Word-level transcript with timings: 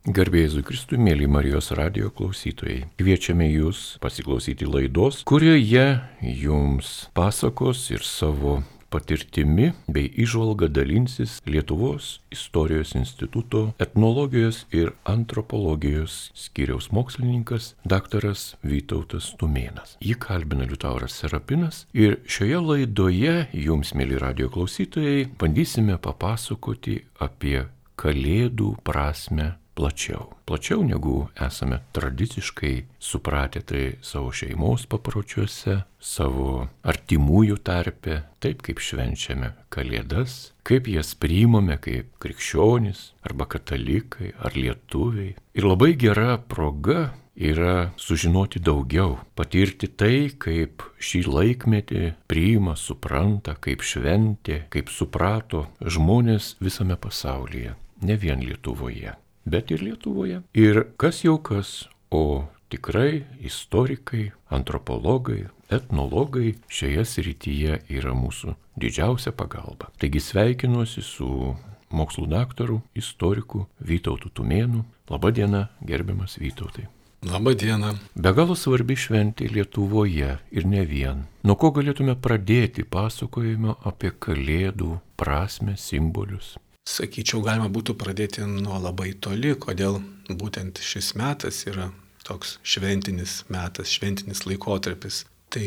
Garbėjai 0.00 0.62
Kristui, 0.64 0.96
mėly 0.96 1.26
Marijos 1.28 1.66
radio 1.76 2.08
klausytojai. 2.16 2.86
Kviečiame 2.96 3.50
jūs 3.50 3.98
pasiklausyti 4.00 4.64
laidos, 4.64 5.18
kurioje 5.28 6.00
jums 6.24 7.10
pasakos 7.12 7.82
ir 7.92 8.00
savo 8.00 8.62
patirtimi 8.88 9.74
bei 9.92 10.08
išvalga 10.08 10.70
dalinsis 10.72 11.36
Lietuvos 11.44 12.22
istorijos 12.32 12.94
instituto 12.96 13.74
etnologijos 13.76 14.62
ir 14.72 14.94
antropologijos 15.04 16.30
skyriaus 16.32 16.88
mokslininkas 16.96 17.74
daktaras 17.84 18.54
Vytautas 18.64 19.34
Tumėnas. 19.36 19.98
Jį 20.00 20.16
kalbina 20.16 20.64
Liutauras 20.64 21.20
Serapinas 21.20 21.84
ir 21.92 22.22
šioje 22.24 22.64
laidoje 22.72 23.36
jums, 23.52 23.92
mėly 23.92 24.16
radio 24.16 24.48
klausytojai, 24.48 25.28
bandysime 25.36 26.00
papasakoti 26.00 27.02
apie 27.20 27.66
Kalėdų 28.00 28.78
prasme 28.80 29.59
plačiau. 29.74 30.30
Plačiau 30.44 30.82
negu 30.84 31.28
esame 31.46 31.80
tradiciškai 31.92 32.74
supratę 32.98 33.62
tai 33.62 33.84
savo 34.02 34.32
šeimos 34.34 34.86
papročiuose, 34.90 35.80
savo 36.00 36.68
artimųjų 36.82 37.60
tarpe, 37.64 38.22
taip 38.42 38.64
kaip 38.66 38.82
švenčiame 38.82 39.54
Kalėdas, 39.70 40.52
kaip 40.66 40.88
jas 40.90 41.14
priimame 41.14 41.78
kaip 41.82 42.10
krikščionys 42.22 43.10
arba 43.26 43.46
katalikai 43.46 44.34
ar 44.38 44.56
lietuviai. 44.58 45.36
Ir 45.54 45.66
labai 45.66 45.94
gera 45.94 46.36
proga 46.38 47.12
yra 47.40 47.92
sužinoti 47.96 48.60
daugiau, 48.60 49.16
patirti 49.38 49.88
tai, 49.88 50.28
kaip 50.36 50.84
šį 51.00 51.22
laikmetį 51.30 52.04
priima, 52.28 52.76
supranta, 52.76 53.56
kaip 53.56 53.86
šventė, 53.86 54.64
kaip 54.72 54.92
suprato 54.92 55.64
žmonės 55.80 56.56
visame 56.60 57.00
pasaulyje, 57.00 57.74
ne 58.04 58.20
vien 58.20 58.44
Lietuvoje 58.44 59.16
bet 59.44 59.70
ir 59.70 59.82
Lietuvoje. 59.82 60.42
Ir 60.54 60.84
kas 61.00 61.24
jau 61.24 61.38
kas, 61.38 61.88
o 62.10 62.46
tikrai 62.70 63.24
istorikai, 63.40 64.30
antropologai, 64.50 65.48
etnologai 65.70 66.54
šioje 66.70 67.04
srityje 67.06 67.80
yra 67.90 68.14
mūsų 68.14 68.54
didžiausia 68.80 69.32
pagalba. 69.36 69.90
Taigi 70.00 70.22
sveikinuosi 70.22 71.02
su 71.04 71.56
mokslų 71.90 72.28
daktaru, 72.30 72.80
istoriku 72.94 73.66
Vytautu 73.82 74.30
Tumėnu. 74.30 74.84
Labadiena, 75.10 75.68
gerbiamas 75.82 76.38
Vytautai. 76.38 76.86
Labadiena. 77.26 77.92
Be 78.16 78.32
galo 78.32 78.54
svarbi 78.56 78.94
šventė 78.96 79.50
Lietuvoje 79.52 80.38
ir 80.56 80.66
ne 80.66 80.86
vien. 80.88 81.26
Nuo 81.44 81.58
ko 81.60 81.68
galėtume 81.76 82.14
pradėti 82.16 82.86
pasakojimą 82.88 83.76
apie 83.90 84.14
Kalėdų 84.16 84.94
prasme, 85.20 85.76
simbolius? 85.76 86.54
Sakyčiau, 86.90 87.42
galima 87.46 87.68
būtų 87.70 87.94
pradėti 87.98 88.42
nuo 88.48 88.78
labai 88.82 89.12
toli, 89.22 89.52
kodėl 89.54 90.00
būtent 90.26 90.80
šis 90.82 91.12
metas 91.18 91.62
yra 91.70 91.90
toks 92.26 92.56
šventinis 92.66 93.44
metas, 93.52 93.92
šventinis 93.94 94.42
laikotarpis. 94.46 95.24
Tai 95.54 95.66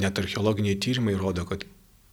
net 0.00 0.20
archeologiniai 0.20 0.76
tyrimai 0.80 1.14
rodo, 1.16 1.46
kad 1.48 1.64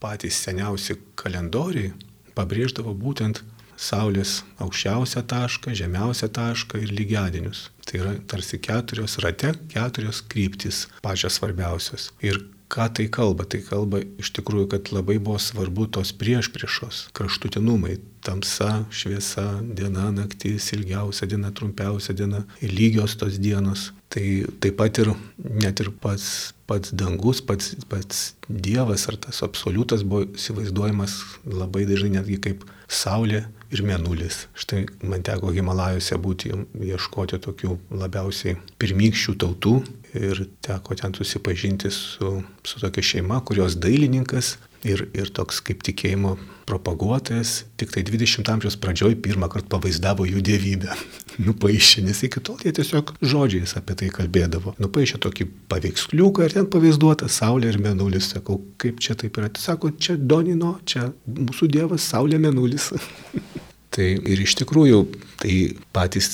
patys 0.02 0.40
seniausi 0.46 0.96
kalendoriai 1.18 1.92
pabrėždavo 2.36 2.94
būtent 2.96 3.42
Saulės 3.82 4.42
aukščiausią 4.62 5.24
tašką, 5.26 5.72
žemiausią 5.74 6.28
tašką 6.36 6.78
ir 6.84 6.92
lygiadienius. 6.94 7.64
Tai 7.88 7.98
yra 7.98 8.12
tarsi 8.30 8.60
keturios 8.62 9.16
rate, 9.24 9.54
keturios 9.72 10.20
kryptis, 10.30 10.84
pačios 11.02 11.40
svarbiausios. 11.40 12.10
Ir 12.22 12.38
ką 12.70 12.86
tai 12.94 13.08
kalba? 13.10 13.48
Tai 13.48 13.58
kalba 13.66 14.04
iš 14.22 14.30
tikrųjų, 14.38 14.68
kad 14.76 14.92
labai 14.94 15.16
buvo 15.18 15.40
svarbu 15.42 15.88
tos 15.96 16.12
prieš 16.14 16.52
priešos, 16.54 17.08
kraštutinumai. 17.16 17.98
Tamsa, 18.22 18.84
šviesa, 18.94 19.44
diena, 19.62 20.10
naktis, 20.14 20.70
ilgiausia 20.76 21.26
diena, 21.30 21.50
trumpiausia 21.50 22.14
diena, 22.14 22.44
lygios 22.62 23.16
tos 23.18 23.40
dienos. 23.42 23.90
Tai 24.12 24.24
taip 24.60 24.76
pat 24.78 25.00
ir 25.02 25.12
net 25.40 25.80
ir 25.80 25.88
pats, 26.02 26.52
pats 26.68 26.92
dangus, 26.92 27.40
pats, 27.44 27.74
pats 27.88 28.32
Dievas 28.52 29.06
ar 29.08 29.16
tas 29.16 29.38
absoliutas 29.46 30.02
buvo 30.04 30.26
įsivaizduojamas 30.36 31.14
labai 31.48 31.86
dažnai 31.88 32.18
netgi 32.18 32.36
kaip 32.44 32.66
Saulė 32.92 33.46
ir 33.72 33.80
Mėnulis. 33.88 34.42
Štai 34.52 34.82
man 35.08 35.24
teko 35.24 35.54
Himalajose 35.56 36.18
būti, 36.20 36.52
ieškoti 36.76 37.40
tokių 37.40 37.78
labiausiai 38.02 38.58
pirmykščių 38.82 39.36
tautų, 39.40 39.78
ir 40.14 40.46
teko 40.60 40.94
ten 40.94 41.14
susipažinti 41.14 41.90
su, 41.90 42.42
su 42.64 42.80
tokia 42.80 43.02
šeima, 43.02 43.40
kurios 43.44 43.76
dailininkas 43.80 44.56
ir, 44.86 45.04
ir 45.16 45.30
toks 45.34 45.60
kaip 45.64 45.82
tikėjimo 45.86 46.36
propaguotojas 46.68 47.62
tik 47.80 47.92
tai 47.94 48.04
20 48.06 48.48
amžiaus 48.52 48.76
pradžioj 48.80 49.16
pirmą 49.24 49.48
kartą 49.52 49.70
pavaizdavo 49.76 50.26
jų 50.28 50.42
dievybę. 50.46 50.96
Nupaišė, 51.46 52.04
nes 52.06 52.22
iki 52.26 52.42
tol 52.44 52.60
jie 52.62 52.74
tiesiog 52.76 53.14
žodžiais 53.20 53.76
apie 53.78 53.96
tai 53.98 54.10
kalbėdavo. 54.14 54.76
Nupaišė 54.82 55.20
tokį 55.24 55.48
paveiksliuką 55.72 56.46
ir 56.46 56.56
ten 56.58 56.70
pavaizduota 56.72 57.30
Saulė 57.32 57.72
ir 57.72 57.80
Mėnulis. 57.82 58.32
Sakau, 58.34 58.60
kaip 58.82 59.02
čia 59.02 59.18
taip 59.18 59.38
yra? 59.40 59.50
Sako, 59.58 59.92
čia 59.98 60.16
Donino, 60.16 60.76
čia 60.88 61.10
mūsų 61.26 61.70
dievas 61.72 62.08
Saulė 62.12 62.40
Mėnulis. 62.42 62.92
Tai 63.92 64.06
ir 64.08 64.40
iš 64.40 64.54
tikrųjų 64.56 65.02
tai 65.42 65.54
patys 65.92 66.28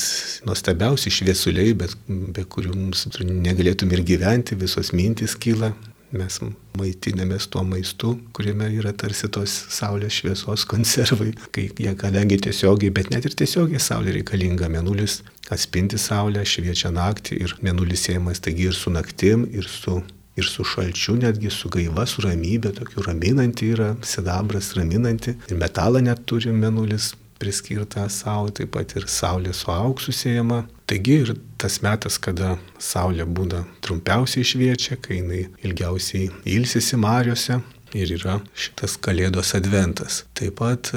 nuostabiausi 0.47 1.11
šviesuliai, 1.11 1.73
bet 1.75 1.97
be 2.07 2.45
kurių 2.47 2.77
mums 2.77 3.09
negalėtum 3.19 3.91
ir 3.97 4.05
gyventi, 4.07 4.55
visos 4.61 4.93
mintys 4.95 5.35
kyla. 5.35 5.73
Mes 6.17 6.39
maitinamės 6.79 7.49
tuo 7.53 7.61
maistu, 7.69 8.15
kuriame 8.33 8.71
yra 8.79 8.95
tarsi 8.97 9.29
tos 9.29 9.53
saulės 9.75 10.21
šviesos 10.21 10.65
konservai, 10.71 11.35
kai 11.53 11.67
jie 11.69 11.93
kadangi 12.01 12.39
tiesiogiai, 12.47 12.93
bet 12.95 13.11
net 13.13 13.29
ir 13.29 13.37
tiesiogiai 13.37 13.83
saulė 13.83 14.15
reikalinga, 14.17 14.71
menulis 14.73 15.21
atspindi 15.53 16.01
saulę, 16.01 16.45
šviečia 16.49 16.93
naktį 16.97 17.43
ir 17.45 17.57
menulis 17.65 18.07
siejamas 18.07 18.41
taigi 18.41 18.71
ir 18.71 18.79
su 18.79 18.93
naktim, 18.95 19.45
ir 19.53 19.69
su 19.69 20.01
ir 20.39 20.47
su 20.47 20.65
šalčiu, 20.65 21.17
netgi 21.19 21.51
su 21.51 21.69
gaiva, 21.73 22.05
su 22.07 22.23
ramybė, 22.23 22.71
tokiu 22.77 23.03
raminanti 23.03 23.73
yra, 23.75 23.89
sidabras 24.07 24.71
raminanti, 24.79 25.35
ir 25.51 25.59
metalą 25.59 26.03
net 26.05 26.23
turi 26.31 26.53
menulis, 26.55 27.11
priskirta 27.39 28.09
savo, 28.13 28.51
taip 28.55 28.73
pat 28.77 28.95
ir 28.99 29.09
saulė 29.11 29.55
su 29.57 29.71
auksu 29.73 30.15
siejama. 30.15 30.65
Taigi 30.89 31.19
ir 31.23 31.35
tas 31.61 31.81
metas, 31.85 32.19
kada 32.19 32.57
saulė 32.83 33.27
būna 33.27 33.65
trumpiausiai 33.85 34.47
šviečia, 34.47 34.99
kai 35.03 35.21
jinai 35.21 35.43
ilgiausiai 35.67 36.31
ilsisi 36.57 36.99
mariuose 37.01 37.61
ir 37.97 38.15
yra 38.19 38.39
šitas 38.57 38.99
kalėdos 39.05 39.55
adventas. 39.57 40.23
Taip 40.37 40.59
pat 40.61 40.93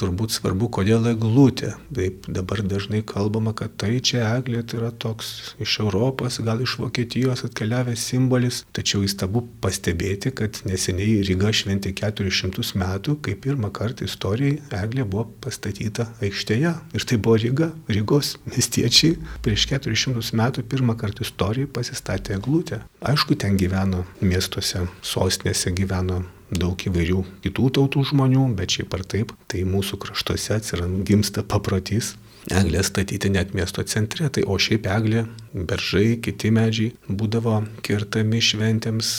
turbūt 0.00 0.34
svarbu, 0.34 0.70
kodėl 0.72 1.08
eglutė. 1.12 1.74
Taip 1.94 2.28
dabar 2.32 2.62
dažnai 2.64 3.02
kalbama, 3.06 3.52
kad 3.56 3.74
tai 3.80 3.98
čia 4.04 4.24
eglė 4.38 4.62
tai 4.64 4.80
yra 4.80 4.90
toks 4.90 5.54
iš 5.62 5.78
Europos, 5.84 6.40
gal 6.44 6.62
iš 6.64 6.78
Vokietijos 6.80 7.44
atkeliavęs 7.48 8.06
simbolis, 8.12 8.62
tačiau 8.76 9.04
įstabu 9.06 9.44
pastebėti, 9.64 10.32
kad 10.36 10.62
neseniai 10.68 11.20
Ryga 11.28 11.52
šventė 11.56 11.92
400 12.00 12.80
metų, 12.80 13.18
kai 13.24 13.36
pirmą 13.46 13.72
kartą 13.76 14.08
istorijai 14.08 14.58
eglė 14.80 15.04
buvo 15.04 15.26
pastatyta 15.44 16.08
aikštėje. 16.24 16.74
Ir 16.96 17.06
tai 17.08 17.20
buvo 17.20 17.38
Ryga, 17.44 17.70
Rygos 17.92 18.34
miestiečiai 18.48 19.16
prieš 19.44 19.68
400 19.74 20.36
metų 20.40 20.66
pirmą 20.70 20.96
kartą 21.00 21.26
istorijai 21.26 21.70
pasistatė 21.70 22.38
eglutę. 22.40 22.82
Aišku, 23.04 23.36
ten 23.40 23.60
gyveno 23.60 24.04
miestuose, 24.24 24.86
sostinėse 25.04 25.72
gyveno 25.76 26.22
daug 26.50 26.80
įvairių 26.86 27.24
kitų 27.44 27.70
tautų 27.78 28.04
žmonių, 28.10 28.48
bet 28.58 28.76
šiaip 28.76 28.96
ar 28.98 29.04
taip, 29.06 29.34
tai 29.50 29.64
mūsų 29.68 30.00
kraštuose 30.02 30.56
atsiranda 30.58 31.04
gimsta 31.06 31.44
paprotys. 31.46 32.14
Eglė 32.50 32.80
statyti 32.82 33.28
net 33.30 33.52
miesto 33.54 33.84
centre, 33.84 34.30
tai 34.32 34.46
o 34.48 34.56
šiaip 34.56 34.88
eglė, 34.88 35.26
beržai, 35.52 36.16
kiti 36.24 36.50
medžiai 36.54 36.94
būdavo 37.06 37.60
kirtami 37.84 38.40
šventėms, 38.40 39.10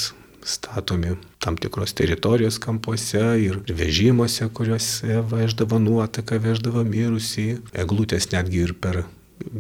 statomi 0.42 1.16
tam 1.42 1.58
tikros 1.58 1.94
teritorijos 1.94 2.58
kampuose 2.62 3.22
ir 3.42 3.62
vežimuose, 3.70 4.50
kuriuose 4.50 5.22
veždavo 5.30 5.78
nuotaką, 5.82 6.42
veždavo 6.42 6.84
mirusį, 6.88 7.48
eglutės 7.78 8.32
netgi 8.34 8.66
ir 8.66 8.74
per 8.74 9.04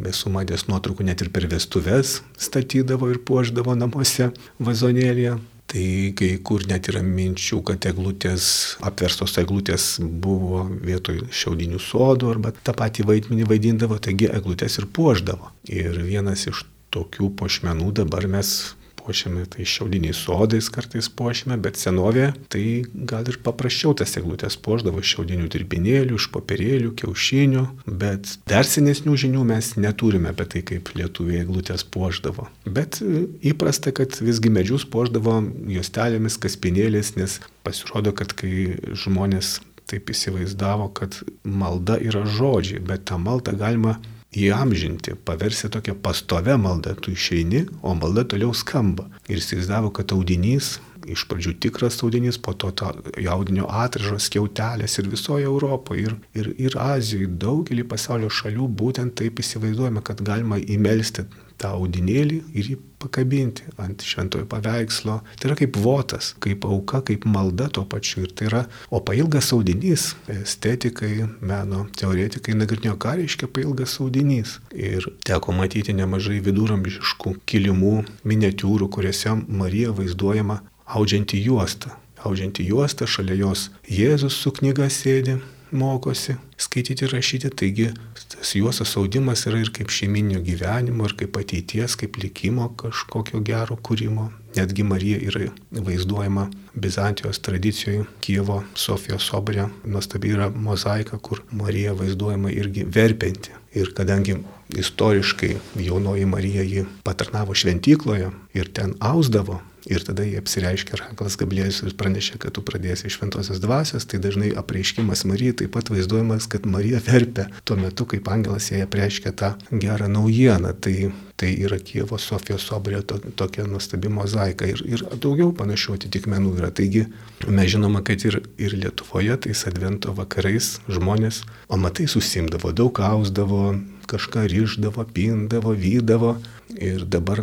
esu 0.09 0.29
matęs 0.33 0.67
nuotraukų 0.69 1.05
net 1.07 1.21
ir 1.23 1.31
per 1.33 1.47
vestuves 1.49 2.19
statydavo 2.37 3.09
ir 3.13 3.21
puoždavo 3.25 3.75
namuose 3.77 4.29
vazonėlėje. 4.61 5.37
Tai 5.71 6.11
kai 6.19 6.33
kur 6.43 6.65
net 6.67 6.89
yra 6.91 6.99
minčių, 7.05 7.61
kad 7.69 7.85
eglutės, 7.87 8.45
apverstos 8.83 9.37
eglutės 9.39 9.85
buvo 10.01 10.65
vietoj 10.83 11.21
šiaudinių 11.31 11.79
sodų 11.79 12.33
arba 12.33 12.51
tą 12.51 12.75
patį 12.75 13.05
vaidmenį 13.07 13.47
vaidindavo, 13.47 13.95
taigi 14.03 14.27
eglutės 14.27 14.75
ir 14.81 14.89
puoždavo. 14.91 15.53
Ir 15.71 15.95
vienas 16.03 16.43
iš 16.51 16.65
tokių 16.91 17.31
pošmenų 17.39 17.93
dabar 18.01 18.27
mes 18.27 18.51
puošiame, 19.01 19.45
tai 19.51 19.65
šiaudiniais 19.67 20.19
sodais 20.25 20.69
kartais 20.73 21.09
puošiame, 21.09 21.57
bet 21.61 21.79
senovė 21.81 22.31
tai 22.51 22.63
gal 22.93 23.27
ir 23.29 23.39
paprasčiau 23.43 23.95
tas 23.97 24.13
eglutės 24.19 24.57
puoždavo 24.61 25.01
šiaudinių 25.03 25.49
dirbinėlių, 25.51 26.19
iš 26.19 26.29
popierėlių, 26.35 26.93
kiaušinių, 27.01 27.65
bet 27.87 28.35
dar 28.49 28.67
senesnių 28.67 29.17
žinių 29.25 29.47
mes 29.51 29.73
neturime 29.81 30.31
apie 30.31 30.47
tai, 30.53 30.63
kaip 30.71 30.93
lietuviai 30.97 31.43
eglutės 31.45 31.85
puoždavo. 31.87 32.47
Bet 32.65 33.01
e, 33.03 33.25
įprasta, 33.53 33.93
kad 33.95 34.15
visgi 34.21 34.53
medžius 34.53 34.87
puoždavo 34.91 35.39
juostelėmis, 35.71 36.39
kaspinėlės, 36.41 37.15
nes 37.17 37.39
pasirodo, 37.65 38.15
kad 38.15 38.35
kai 38.37 38.77
žmonės 38.97 39.59
taip 39.91 40.11
įsivaizdavo, 40.13 40.87
kad 40.95 41.17
malda 41.43 41.97
yra 41.99 42.23
žodžiai, 42.23 42.81
bet 42.85 43.07
tą 43.09 43.19
maldą 43.21 43.55
galima 43.59 43.97
įamžinti, 44.37 45.17
paversti 45.27 45.69
tokią 45.69 45.97
pastovę 46.03 46.57
maldą. 46.57 46.95
Tu 46.95 47.11
išeini, 47.11 47.65
o 47.81 47.95
malda 47.95 48.23
toliau 48.23 48.53
skamba. 48.55 49.09
Ir 49.27 49.41
įsivaizdavo, 49.41 49.91
kad 49.95 50.13
audinys 50.15 50.77
iš 51.09 51.25
pradžių 51.29 51.55
tikras 51.61 51.99
audinys, 52.05 52.37
po 52.37 52.53
to 52.53 52.71
to 52.77 52.91
jaudinio 53.21 53.67
atražos, 53.67 54.27
skiautelės 54.29 54.97
ir 54.99 55.09
visoje 55.11 55.47
Europoje, 55.49 56.05
ir, 56.05 56.17
ir, 56.37 56.51
ir 56.67 56.77
Azijoje, 56.81 57.29
daugelį 57.41 57.87
pasaulio 57.89 58.29
šalių 58.29 58.67
būtent 58.81 59.15
taip 59.19 59.41
įsivaizduojame, 59.41 60.03
kad 60.05 60.21
galima 60.25 60.59
įmelsti 60.61 61.25
tą 61.61 61.75
audinėlį 61.77 62.39
ir 62.57 62.71
jį 62.73 62.77
pakabinti 63.01 63.65
ant 63.81 64.03
šventojo 64.05 64.45
paveikslo. 64.49 65.19
Tai 65.39 65.49
yra 65.49 65.57
kaip 65.59 65.77
votas, 65.81 66.31
kaip 66.43 66.65
auka, 66.67 67.01
kaip 67.07 67.25
malda 67.29 67.69
tuo 67.73 67.85
pačiu. 67.89 68.25
Ir 68.25 68.33
tai 68.37 68.49
yra, 68.49 68.63
o 68.93 69.01
pailgas 69.05 69.51
audinys, 69.55 70.11
estetikai, 70.31 71.27
meno 71.41 71.85
teoretikai 71.97 72.57
nagrinėjo, 72.57 72.97
ką 73.01 73.15
reiškia 73.21 73.49
pailgas 73.53 73.97
audinys. 74.03 74.59
Ir 74.73 75.07
teko 75.27 75.55
matyti 75.57 75.95
nemažai 75.97 76.41
viduramžiškų 76.45 77.37
kilimų, 77.49 77.95
miniatiūrų, 78.27 78.91
kuriuose 78.93 79.37
Marija 79.47 79.95
vaizduojama 79.97 80.61
audžianti 80.85 81.41
juostą. 81.41 81.95
Audžianti 82.21 82.67
juostą, 82.67 83.07
šalia 83.09 83.39
jos 83.39 83.71
Jėzus 83.89 84.35
su 84.37 84.51
knyga 84.53 84.91
sėdi, 84.93 85.39
mokosi 85.71 86.35
skaityti 86.57 87.05
ir 87.05 87.13
rašyti, 87.15 87.49
taigi 87.49 87.87
tas 88.31 88.53
juosas 88.55 88.95
audimas 88.97 89.45
yra 89.49 89.61
ir 89.61 89.71
kaip 89.73 89.91
šeiminio 89.93 90.41
gyvenimo, 90.45 91.07
ir 91.07 91.15
kaip 91.19 91.37
ateities, 91.41 91.97
kaip 91.99 92.19
likimo 92.21 92.69
kažkokio 92.79 93.41
gero 93.45 93.77
kūrimo. 93.77 94.29
Netgi 94.55 94.83
Marija 94.83 95.17
yra 95.29 95.47
vaizduojama 95.71 96.49
Bizantijos 96.75 97.39
tradicijoje, 97.39 98.03
Kievo 98.19 98.61
Sofijos 98.75 99.29
sobrė, 99.31 99.69
nuostabi 99.87 100.33
yra 100.35 100.49
mozaika, 100.51 101.19
kur 101.23 101.43
Marija 101.51 101.93
vaizduojama 101.95 102.51
irgi 102.51 102.83
verpinti. 102.83 103.55
Ir 103.71 103.93
kadangi 103.95 104.35
istoriškai 104.75 105.53
jaunoji 105.79 106.27
Marija 106.27 106.63
jį 106.67 106.85
patarnavo 107.07 107.55
šventykloje 107.55 108.31
ir 108.53 108.71
ten 108.75 108.97
ausdavo, 108.99 109.61
Ir 109.89 110.03
tada 110.05 110.21
jie 110.21 110.37
apsireiškia, 110.37 110.99
Rankalas 110.99 111.37
Gabliejus 111.41 111.79
ir 111.81 111.95
pranešė, 111.97 112.37
kad 112.43 112.53
tu 112.53 112.61
pradėsi 112.65 113.09
šventosios 113.09 113.61
dvasios, 113.63 114.05
tai 114.05 114.19
dažnai 114.21 114.51
apreiškimas 114.59 115.23
Marijai 115.25 115.55
taip 115.63 115.73
pat 115.73 115.89
vaizduojamas, 115.89 116.45
kad 116.51 116.67
Marija 116.69 117.01
verpia 117.01 117.47
tuo 117.65 117.79
metu, 117.79 118.05
kaip 118.05 118.29
angelas 118.29 118.69
jai 118.69 118.83
apreiškia 118.85 119.33
tą 119.33 119.55
gerą 119.71 120.09
naujieną. 120.11 120.75
Tai, 120.85 120.93
tai 121.41 121.49
yra 121.65 121.79
Kievo 121.81 122.19
Sofijos 122.21 122.67
sobrė 122.69 123.01
to, 123.01 123.17
tokia 123.39 123.65
nuostabi 123.65 124.11
mozaika 124.13 124.69
ir, 124.69 124.83
ir 124.85 125.05
daugiau 125.17 125.49
panašių 125.57 125.97
atitikmenų 125.97 126.53
yra. 126.59 126.69
Taigi 126.69 127.07
mes 127.49 127.73
žinoma, 127.73 128.03
kad 128.05 128.21
ir, 128.29 128.37
ir 128.61 128.77
Lietuvoje 128.77 129.39
tais 129.47 129.65
advento 129.65 130.13
vakarais 130.13 130.75
žmonės, 130.91 131.41
o 131.73 131.81
matai, 131.81 132.05
susimdavo, 132.11 132.69
daug 132.77 133.01
ausdavo, 133.01 133.73
kažką 134.11 134.45
ryždavo, 134.51 135.07
pindavo, 135.09 135.73
vydavo 135.73 136.35
ir 136.77 137.05
dabar 137.09 137.41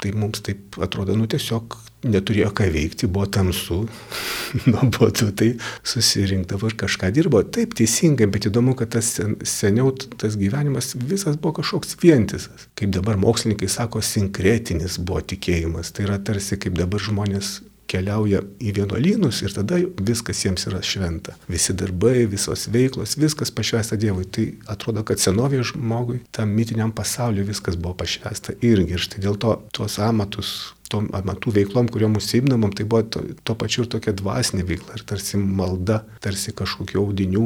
tai 0.00 0.12
mums 0.16 0.42
taip 0.44 0.80
atrodo, 0.82 1.16
nu 1.18 1.28
tiesiog 1.30 1.76
neturėjo 2.08 2.48
ką 2.56 2.66
veikti, 2.72 3.08
buvo 3.12 3.26
tamsu, 3.28 3.82
nuobodu, 4.70 5.28
tai 5.36 5.50
susirinkdavo 5.86 6.70
ir 6.70 6.76
kažką 6.80 7.10
dirbo. 7.16 7.42
Taip, 7.44 7.74
teisingai, 7.76 8.28
bet 8.32 8.48
įdomu, 8.48 8.74
kad 8.78 8.94
tas 8.96 9.10
sen, 9.18 9.36
seniau 9.44 9.92
tas 9.92 10.38
gyvenimas 10.40 10.94
visas 10.96 11.36
buvo 11.36 11.58
kažkoks 11.60 11.98
vientisas. 12.00 12.68
Kaip 12.78 12.94
dabar 12.96 13.20
mokslininkai 13.20 13.68
sako, 13.68 14.00
sinkretinis 14.04 14.96
buvo 15.02 15.20
tikėjimas. 15.32 15.92
Tai 15.92 16.08
yra 16.08 16.20
tarsi 16.24 16.56
kaip 16.60 16.78
dabar 16.80 17.04
žmonės 17.04 17.58
keliauja 17.90 18.42
į 18.62 18.74
vienuolynus 18.78 19.42
ir 19.44 19.54
tada 19.54 19.80
viskas 20.10 20.44
jiems 20.44 20.66
yra 20.70 20.82
šventa. 20.86 21.36
Visi 21.50 21.74
darbai, 21.76 22.26
visos 22.30 22.68
veiklos, 22.72 23.16
viskas 23.20 23.52
pašvesta 23.54 23.98
Dievui. 24.00 24.26
Tai 24.30 24.46
atrodo, 24.70 25.04
kad 25.06 25.22
senovėje 25.22 25.72
žmogui, 25.72 26.20
tam 26.34 26.54
mitiniam 26.56 26.92
pasauliu 26.94 27.46
viskas 27.48 27.78
buvo 27.80 27.96
pašvesta 28.02 28.56
irgi. 28.60 28.96
Ir 28.96 29.06
štai 29.06 29.24
dėl 29.26 29.38
to 29.40 29.56
tuos 29.76 29.98
amatus, 30.02 30.54
tom 30.90 31.10
amatų 31.16 31.54
veiklom, 31.60 31.90
kuriuom 31.92 32.18
užsiimdamom, 32.20 32.74
tai 32.76 32.86
buvo 32.86 33.02
to, 33.06 33.24
to 33.46 33.56
pačiu 33.58 33.84
ir 33.84 33.92
tokia 33.94 34.14
dvasinė 34.16 34.66
veikla, 34.66 34.98
ir 34.98 35.06
tarsi 35.06 35.40
malda, 35.40 36.02
tarsi 36.22 36.54
kažkokių 36.56 37.02
audinių, 37.04 37.44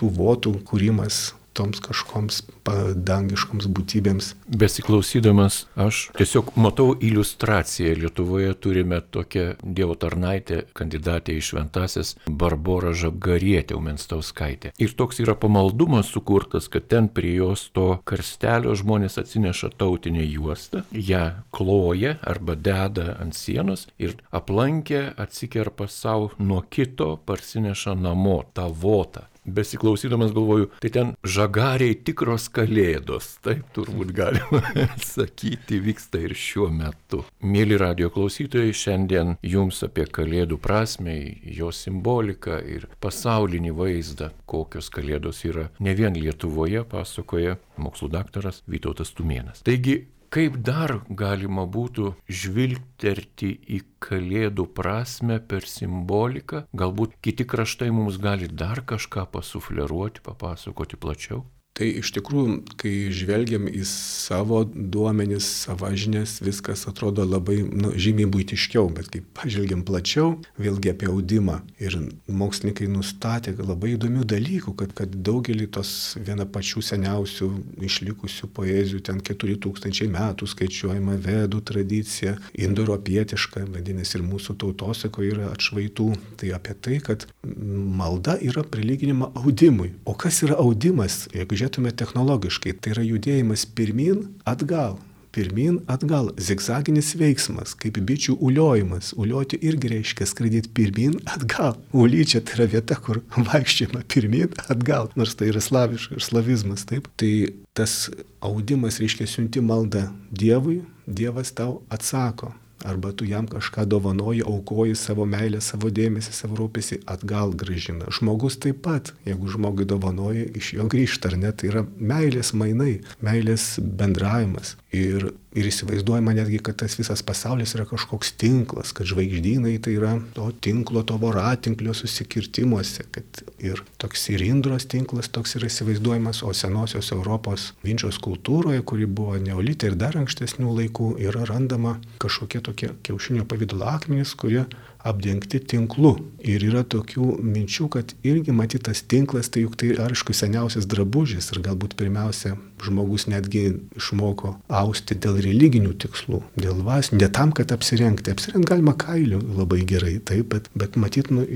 tų 0.00 0.10
votų 0.18 0.58
kūrimas, 0.68 1.30
toms 1.56 1.80
kažkoms 1.84 2.42
padangiškoms 2.66 3.66
būtybėms. 3.74 4.32
Besiklausydamas, 4.62 5.66
aš 5.76 6.08
tiesiog 6.16 6.52
matau 6.60 6.92
iliustraciją. 6.94 7.94
Lietuvoje 8.02 8.54
turime 8.54 9.00
tokią 9.00 9.44
Dievo 9.62 9.96
tarnaitę, 9.98 10.62
kandidatę 10.76 11.34
į 11.36 11.42
šventasis 11.48 12.14
Barborą 12.26 12.92
Žabgarietę 12.96 13.76
Umenstauskaitę. 13.76 14.72
Ir 14.82 14.94
toks 14.98 15.20
yra 15.24 15.34
pamaldumas 15.38 16.10
sukurtas, 16.12 16.68
kad 16.72 16.88
ten 16.92 17.08
prie 17.08 17.34
jos 17.36 17.68
to 17.74 17.88
karstelio 18.08 18.76
žmonės 18.78 19.18
atsineša 19.22 19.72
tautinę 19.80 20.24
juostą, 20.26 20.84
ją 20.92 21.24
kloja 21.54 22.16
arba 22.22 22.56
deda 22.56 23.16
ant 23.22 23.36
sienos 23.36 23.88
ir 23.98 24.16
aplankę 24.30 25.12
atsikerpa 25.16 25.88
savo 25.88 26.32
nuo 26.38 26.62
kito, 26.70 27.16
parsineša 27.26 27.96
namo 27.98 28.40
tą 28.54 28.68
votą 28.72 29.26
besiklausydamas 29.44 30.32
galvoju, 30.32 30.68
tai 30.80 30.90
ten 30.94 31.12
žagariai 31.24 31.96
tikros 32.06 32.48
kalėdos, 32.52 33.36
taip 33.44 33.64
turbūt 33.76 34.12
galima 34.16 34.62
sakyti, 35.14 35.80
vyksta 35.82 36.22
ir 36.22 36.36
šiuo 36.38 36.68
metu. 36.72 37.22
Mėly 37.42 37.78
radio 37.80 38.10
klausytojai, 38.14 38.74
šiandien 38.76 39.36
jums 39.42 39.82
apie 39.86 40.06
kalėdų 40.06 40.58
prasme, 40.62 41.16
jo 41.42 41.72
simboliką 41.74 42.60
ir 42.76 42.88
pasaulinį 43.02 43.74
vaizdą, 43.78 44.32
kokios 44.46 44.90
kalėdos 44.92 45.44
yra 45.48 45.68
ne 45.82 45.96
vien 45.98 46.14
Lietuvoje, 46.16 46.84
pasakoja 46.88 47.58
mokslų 47.80 48.12
daktaras 48.12 48.62
Vytautas 48.70 49.14
Tumėnas. 49.16 49.64
Taigi 49.66 50.04
kaip 50.32 50.54
dar 50.64 50.94
galima 51.22 51.66
būtų 51.68 52.14
žvilgterti 52.40 53.50
į 53.76 53.80
kalėdų 54.02 54.64
prasme 54.76 55.36
per 55.44 55.66
simboliką, 55.68 56.64
galbūt 56.72 57.18
kiti 57.24 57.44
kraštai 57.48 57.90
mums 57.92 58.16
gali 58.22 58.48
dar 58.48 58.80
kažką 58.88 59.26
pasufleruoti, 59.34 60.24
papasakoti 60.24 60.96
plačiau? 60.96 61.44
Tai 61.72 61.86
iš 61.88 62.10
tikrųjų, 62.12 62.58
kai 62.76 62.90
žvelgiam 63.16 63.64
į 63.64 63.86
savo 63.88 64.58
duomenis, 64.68 65.46
savo 65.64 65.88
žinias, 65.96 66.34
viskas 66.44 66.84
atrodo 66.90 67.24
labai 67.24 67.62
nu, 67.64 67.94
žymiai 67.96 68.28
būtiškiau, 68.28 68.90
bet 68.92 69.08
kai 69.12 69.22
pažvelgiam 69.38 69.80
plačiau, 69.88 70.34
vėlgi 70.60 70.92
apie 70.92 71.08
audimą. 71.08 71.62
Ir 71.80 71.96
mokslininkai 72.28 72.90
nustatė 72.92 73.54
labai 73.56 73.94
įdomių 73.94 74.26
dalykų, 74.28 74.74
kad, 74.82 74.92
kad 74.98 75.14
daugelį 75.24 75.70
tos 75.72 75.94
viena 76.20 76.44
pačių 76.44 76.84
seniausių 76.90 77.48
išlikusių 77.88 78.50
poezijų, 78.52 79.00
ten 79.08 79.24
4000 79.24 80.12
metų 80.12 80.50
skaičiuojama 80.52 81.16
vedų 81.24 81.62
tradicija, 81.72 82.36
indoeuropietiška, 82.52 83.64
vadinasi, 83.72 84.18
ir 84.18 84.26
mūsų 84.28 84.58
tautosako 84.60 85.24
yra 85.24 85.48
atšvaitų. 85.54 86.10
Tai 86.36 86.52
apie 86.60 86.76
tai, 86.84 87.00
kad 87.00 87.24
malda 87.40 88.36
yra 88.44 88.60
prilyginima 88.68 89.32
audimui. 89.40 89.94
O 90.04 90.12
kas 90.12 90.44
yra 90.44 90.60
audimas? 90.60 91.22
Jeigu 91.32 91.61
žiūrėtume 91.62 91.94
technologiškai, 91.94 92.74
tai 92.82 92.96
yra 92.96 93.06
judėjimas 93.06 93.64
pirmin, 93.66 94.28
atgal. 94.44 94.98
Pirmin, 95.32 95.78
atgal, 95.88 96.28
zigzaginis 96.36 97.14
veiksmas, 97.16 97.72
kaip 97.72 97.96
bičių 97.96 98.34
uliojimas. 98.36 99.14
Ulioti 99.16 99.56
irgi 99.64 99.88
reiškia 99.94 100.26
skraidyti 100.28 100.68
pirmin, 100.76 101.14
atgal. 101.24 101.78
Ulyčia 101.96 102.42
tai 102.44 102.58
yra 102.58 102.66
vieta, 102.74 102.98
kur 103.00 103.22
vaikščiama 103.38 104.02
pirmin, 104.12 104.52
atgal. 104.68 105.08
Nors 105.16 105.32
tai 105.38 105.48
yra 105.48 105.62
slaviškas 105.64 106.18
ir 106.18 106.26
slavizmas, 106.26 106.84
taip. 106.84 107.08
Tai 107.16 107.32
tas 107.72 108.10
audimas 108.44 109.00
reiškia 109.00 109.30
siunti 109.30 109.64
maldą 109.64 110.10
Dievui, 110.28 110.82
Dievas 111.06 111.54
tau 111.56 111.80
atsako 111.88 112.52
arba 112.84 113.12
tu 113.12 113.26
jam 113.28 113.48
kažką 113.50 113.84
dovanoji, 113.90 114.42
aukoji 114.46 114.96
savo 114.98 115.26
meilę, 115.28 115.60
savo 115.64 115.90
dėmesį, 115.92 116.34
savo 116.36 116.58
rūpesį, 116.60 117.02
atgal 117.10 117.54
gražina. 117.58 118.10
Žmogus 118.12 118.58
taip 118.62 118.82
pat, 118.86 119.12
jeigu 119.28 119.50
žmogui 119.52 119.86
dovanoji, 119.88 120.48
iš 120.58 120.72
jo 120.78 120.88
grįžta, 120.92 121.32
ar 121.32 121.38
ne, 121.40 121.52
tai 121.52 121.72
yra 121.72 121.84
meilės 121.98 122.52
mainai, 122.56 123.00
meilės 123.24 123.76
bendravimas. 123.82 124.76
Ir, 124.92 125.32
ir 125.58 125.68
įsivaizduojama 125.68 126.34
netgi, 126.36 126.60
kad 126.64 126.78
tas 126.80 126.96
visas 126.98 127.22
pasaulis 127.26 127.74
yra 127.76 127.84
kažkoks 127.88 128.32
tinklas, 128.40 128.92
kad 128.96 129.08
žvaigždynai 129.08 129.74
tai 129.84 129.96
yra 129.98 130.14
to 130.36 130.48
tinklo, 130.64 131.02
to 131.06 131.18
voratinklio 131.20 131.94
susikirtimuose, 131.96 133.04
kad 133.14 133.42
ir 133.62 133.82
toks 134.02 134.28
ir 134.32 134.44
indros 134.46 134.86
tinklas 134.90 135.30
toks 135.32 135.56
yra 135.60 135.68
įsivaizduojamas, 135.70 136.42
o 136.46 136.52
senosios 136.56 137.12
Europos 137.14 137.70
vinčios 137.84 138.20
kultūroje, 138.22 138.82
kuri 138.88 139.06
buvo 139.06 139.36
neolitė 139.42 139.92
ir 139.92 139.98
dar 140.00 140.16
ankstesnių 140.20 140.72
laikų, 140.80 141.12
yra 141.28 141.44
randama 141.48 141.98
kažkokie 142.22 142.62
tokie 142.64 142.92
kiaušinio 143.04 143.46
pavydalo 143.48 143.90
akmenys, 143.92 144.36
kurie 144.38 144.64
apdengti 145.06 145.60
tinklu. 145.72 146.14
Ir 146.42 146.64
yra 146.66 146.82
tokių 146.86 147.38
minčių, 147.42 147.88
kad 147.92 148.14
irgi 148.26 148.54
matytas 148.54 149.02
tinklas, 149.06 149.50
tai 149.52 149.64
juk 149.64 149.76
tai 149.78 149.92
aišku 150.08 150.34
seniausias 150.34 150.88
drabužis 150.90 151.52
ir 151.52 151.62
galbūt 151.66 151.96
pirmiausia 151.98 152.56
žmogus 152.82 153.28
netgi 153.30 153.76
išmoko 153.98 154.56
austi 154.66 155.14
dėl 155.22 155.38
religinių 155.44 155.92
tikslų, 156.02 156.42
dėl 156.58 156.82
vasinių, 156.86 157.20
ne 157.22 157.30
tam, 157.34 157.52
kad 157.54 157.74
apsirengti. 157.74 158.34
Apsirengti 158.34 158.72
galima 158.72 158.96
kailiu 158.98 159.38
labai 159.58 159.82
gerai, 159.86 160.16
taip, 160.18 160.50
bet, 160.54 160.70
bet 160.74 160.98
matyt, 160.98 161.30
nu, 161.34 161.46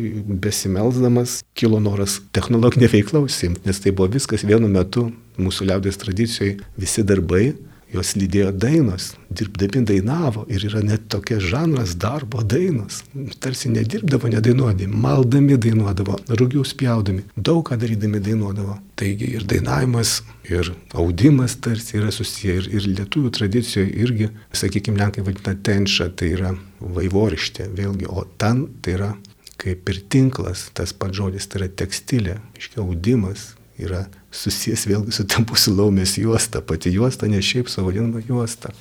besimelsdamas 0.46 1.40
kilo 1.58 1.82
noras 1.82 2.20
technologinė 2.36 2.90
veikla 2.94 3.24
užsimti, 3.26 3.66
nes 3.66 3.82
tai 3.82 3.94
buvo 3.96 4.12
viskas 4.14 4.46
vienu 4.46 4.70
metu 4.70 5.08
mūsų 5.40 5.70
liaudės 5.72 5.98
tradicijoje 6.00 6.60
visi 6.78 7.04
darbai 7.06 7.50
juos 7.93 8.14
lydėjo 8.19 8.50
dainos, 8.57 9.12
dirbdami 9.31 9.85
dainavo 9.87 10.45
ir 10.52 10.64
yra 10.69 10.83
net 10.85 11.07
tokia 11.12 11.38
žanras 11.43 11.95
darbo 12.00 12.43
dainos. 12.43 13.02
Tarsi 13.43 13.71
nedirbdavo, 13.73 14.31
nedainuodami, 14.33 14.88
maldami 15.05 15.59
dainuodavo, 15.61 16.19
rugių 16.40 16.64
spjaudami, 16.66 17.26
daug 17.37 17.64
ką 17.69 17.78
darydami 17.81 18.23
dainuodavo. 18.25 18.78
Taigi 18.99 19.31
ir 19.38 19.47
dainavimas, 19.49 20.21
ir 20.50 20.73
audimas 20.97 21.59
tarsi 21.62 22.00
yra 22.00 22.12
susiję 22.14 22.59
ir, 22.62 22.71
ir 22.78 22.90
lietuvių 22.97 23.33
tradicijoje 23.38 23.93
irgi, 24.07 24.31
sakykime, 24.57 25.00
lenkai 25.02 25.25
vadina 25.26 25.55
tenšą, 25.69 26.11
tai 26.19 26.33
yra 26.37 26.55
vaivorištė, 26.81 27.71
vėlgi, 27.76 28.11
o 28.11 28.26
tan 28.40 28.66
tai 28.83 28.99
yra 28.99 29.14
kaip 29.61 29.88
ir 29.88 30.02
tinklas, 30.12 30.69
tas 30.76 30.93
pats 30.93 31.16
žodis, 31.16 31.47
tai 31.49 31.62
yra 31.62 31.71
tekstilė, 31.83 32.40
iškia 32.61 32.83
audimas, 32.85 33.55
yra 33.83 34.06
susijęs 34.35 34.87
vėlgi 34.88 35.14
su 35.16 35.26
tempusiu 35.28 35.75
laumės 35.76 36.16
juosta, 36.21 36.62
pati 36.64 36.92
juosta 36.95 37.28
ne 37.30 37.42
šiaip 37.42 37.71
savo 37.73 37.90
vadinama 37.90 38.23
juosta. 38.28 38.73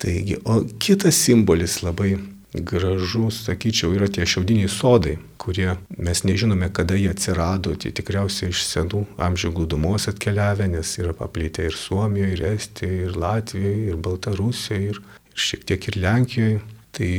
Taigi, 0.00 0.38
o 0.44 0.62
kitas 0.82 1.18
simbolis 1.22 1.80
labai 1.84 2.16
gražus, 2.54 3.40
sakyčiau, 3.48 3.94
yra 3.96 4.06
tie 4.10 4.26
šiaudiniai 4.28 4.70
sodai, 4.70 5.16
kurie 5.42 5.72
mes 5.98 6.22
nežinome, 6.26 6.68
kada 6.74 6.94
jie 6.94 7.10
atsirado, 7.10 7.74
tie 7.74 7.90
tikriausiai 7.94 8.52
iš 8.54 8.62
senų 8.68 9.02
amžių 9.26 9.50
glūdumos 9.56 10.06
atkeliavę, 10.12 10.68
nes 10.70 10.92
yra 11.02 11.14
paplitę 11.18 11.66
ir 11.66 11.74
Suomijoje, 11.78 12.36
ir 12.36 12.44
Estijoje, 12.52 13.00
ir 13.08 13.18
Latvijoje, 13.18 13.80
ir 13.88 13.98
Baltarusijoje, 14.06 14.92
ir, 14.94 15.02
ir 15.34 15.44
šiek 15.48 15.66
tiek 15.70 15.90
ir 15.90 15.98
Lenkijoje. 16.04 16.62
Tai 16.94 17.10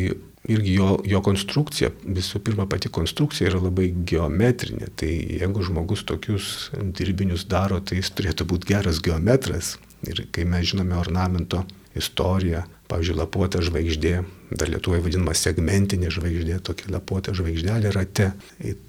irgi 0.51 0.75
jo, 0.77 0.89
jo 1.07 1.21
konstrukcija, 1.25 1.91
visų 2.05 2.41
pirma 2.45 2.67
pati 2.69 2.91
konstrukcija 2.93 3.49
yra 3.49 3.61
labai 3.63 3.89
geometrinė, 4.07 4.91
tai 4.99 5.11
jeigu 5.39 5.65
žmogus 5.65 6.05
tokius 6.07 6.69
dirbinius 6.75 7.47
daro, 7.49 7.79
tai 7.81 7.99
jis 8.01 8.13
turėtų 8.15 8.47
būti 8.51 8.73
geras 8.73 9.01
geometras. 9.03 9.75
Ir 10.05 10.25
kai 10.35 10.45
mes 10.45 10.67
žinome 10.69 10.97
ornamento 10.99 11.63
istoriją, 11.97 12.65
pavyzdžiui, 12.91 13.17
lapuota 13.17 13.61
žvaigždė, 13.65 14.15
dar 14.53 14.69
lietuvoje 14.69 15.01
vadinama 15.07 15.33
segmentinė 15.37 16.11
žvaigždė, 16.13 16.59
tokia 16.67 16.91
lapuota 16.93 17.33
žvaigždelė 17.33 17.93
rate, 17.95 18.33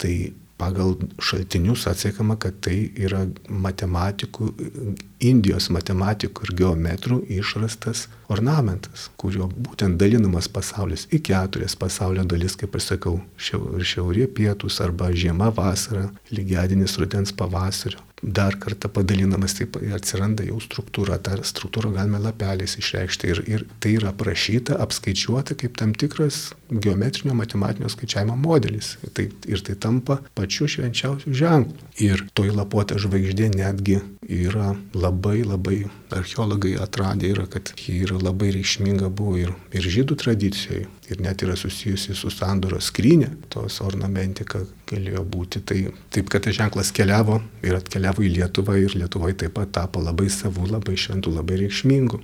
tai 0.00 0.16
pagal 0.56 0.94
šaltinius 1.20 1.86
atsiekama, 1.90 2.38
kad 2.40 2.60
tai 2.64 2.78
yra 2.96 3.26
matematikų, 3.48 4.52
Indijos 5.26 5.70
matematikų 5.72 6.44
ir 6.44 6.50
geometrų 6.58 7.22
išrastas 7.38 8.02
ornamentas, 8.28 9.06
kurio 9.16 9.46
būtent 9.48 9.96
dalinamas 10.00 10.48
pasaulis 10.52 11.06
į 11.08 11.22
keturias 11.24 11.76
pasaulio 11.80 12.26
dalis, 12.28 12.56
kaip 12.60 12.76
ir 12.76 12.84
sakau, 12.84 13.14
šiaurė 13.40 14.26
pietus 14.28 14.76
arba 14.84 15.08
žiema 15.16 15.48
vasara, 15.56 16.10
lygiadienis 16.28 16.98
rudens 17.00 17.32
pavasario. 17.32 18.02
Dar 18.22 18.56
kartą 18.56 18.88
padalinamas, 18.88 19.54
taip 19.58 19.76
atsiranda 19.92 20.44
jau 20.44 20.56
struktūra, 20.64 21.18
tą 21.20 21.36
struktūrą 21.44 21.92
galime 21.96 22.20
lapeliais 22.24 22.78
išreikšti 22.80 23.28
ir, 23.32 23.42
ir 23.44 23.64
tai 23.80 23.92
yra 23.98 24.08
aprašyta, 24.14 24.78
apskaičiuota 24.80 25.56
kaip 25.60 25.76
tam 25.76 25.92
tikras 25.92 26.50
geometrinio 26.70 27.34
matematinio 27.34 27.88
skaičiavimo 27.88 28.36
modelis. 28.36 28.96
Tai, 29.12 29.28
ir 29.46 29.62
tai 29.64 29.76
tampa 29.80 30.18
pačiu 30.34 30.68
švenčiausiu 30.68 31.34
ženklu. 31.34 31.74
Ir 32.02 32.26
toj 32.36 32.52
lapuotė 32.56 32.98
žvaigždė 33.00 33.50
netgi 33.54 34.00
yra 34.26 34.74
labai 34.94 35.44
labai, 35.46 35.84
archeologai 36.10 36.74
atradę 36.82 37.30
yra, 37.30 37.46
kad 37.50 37.72
ji 37.78 38.00
yra 38.04 38.18
labai 38.20 38.50
reikšminga 38.56 39.08
buvo 39.08 39.36
ir, 39.40 39.52
ir 39.74 39.86
žydų 39.86 40.16
tradicijoje, 40.20 40.86
ir 41.10 41.22
net 41.22 41.42
yra 41.46 41.56
susijusi 41.58 42.16
su 42.18 42.30
sandoro 42.34 42.80
skrynė, 42.82 43.30
tos 43.52 43.80
ornamentika 43.84 44.64
galėjo 44.90 45.22
būti. 45.30 45.62
Tai 45.66 45.78
taip, 46.14 46.30
kad 46.32 46.46
tas 46.46 46.58
ženklas 46.58 46.92
keliavo 46.94 47.40
ir 47.66 47.78
atkeliavo 47.78 48.26
į 48.26 48.34
Lietuvą 48.38 48.78
ir 48.82 48.98
Lietuvoje 48.98 49.38
taip 49.44 49.56
pat 49.56 49.72
tapo 49.80 50.02
labai 50.02 50.28
savų, 50.32 50.68
labai 50.74 50.98
šventų, 50.98 51.36
labai 51.38 51.62
reikšmingų. 51.64 52.20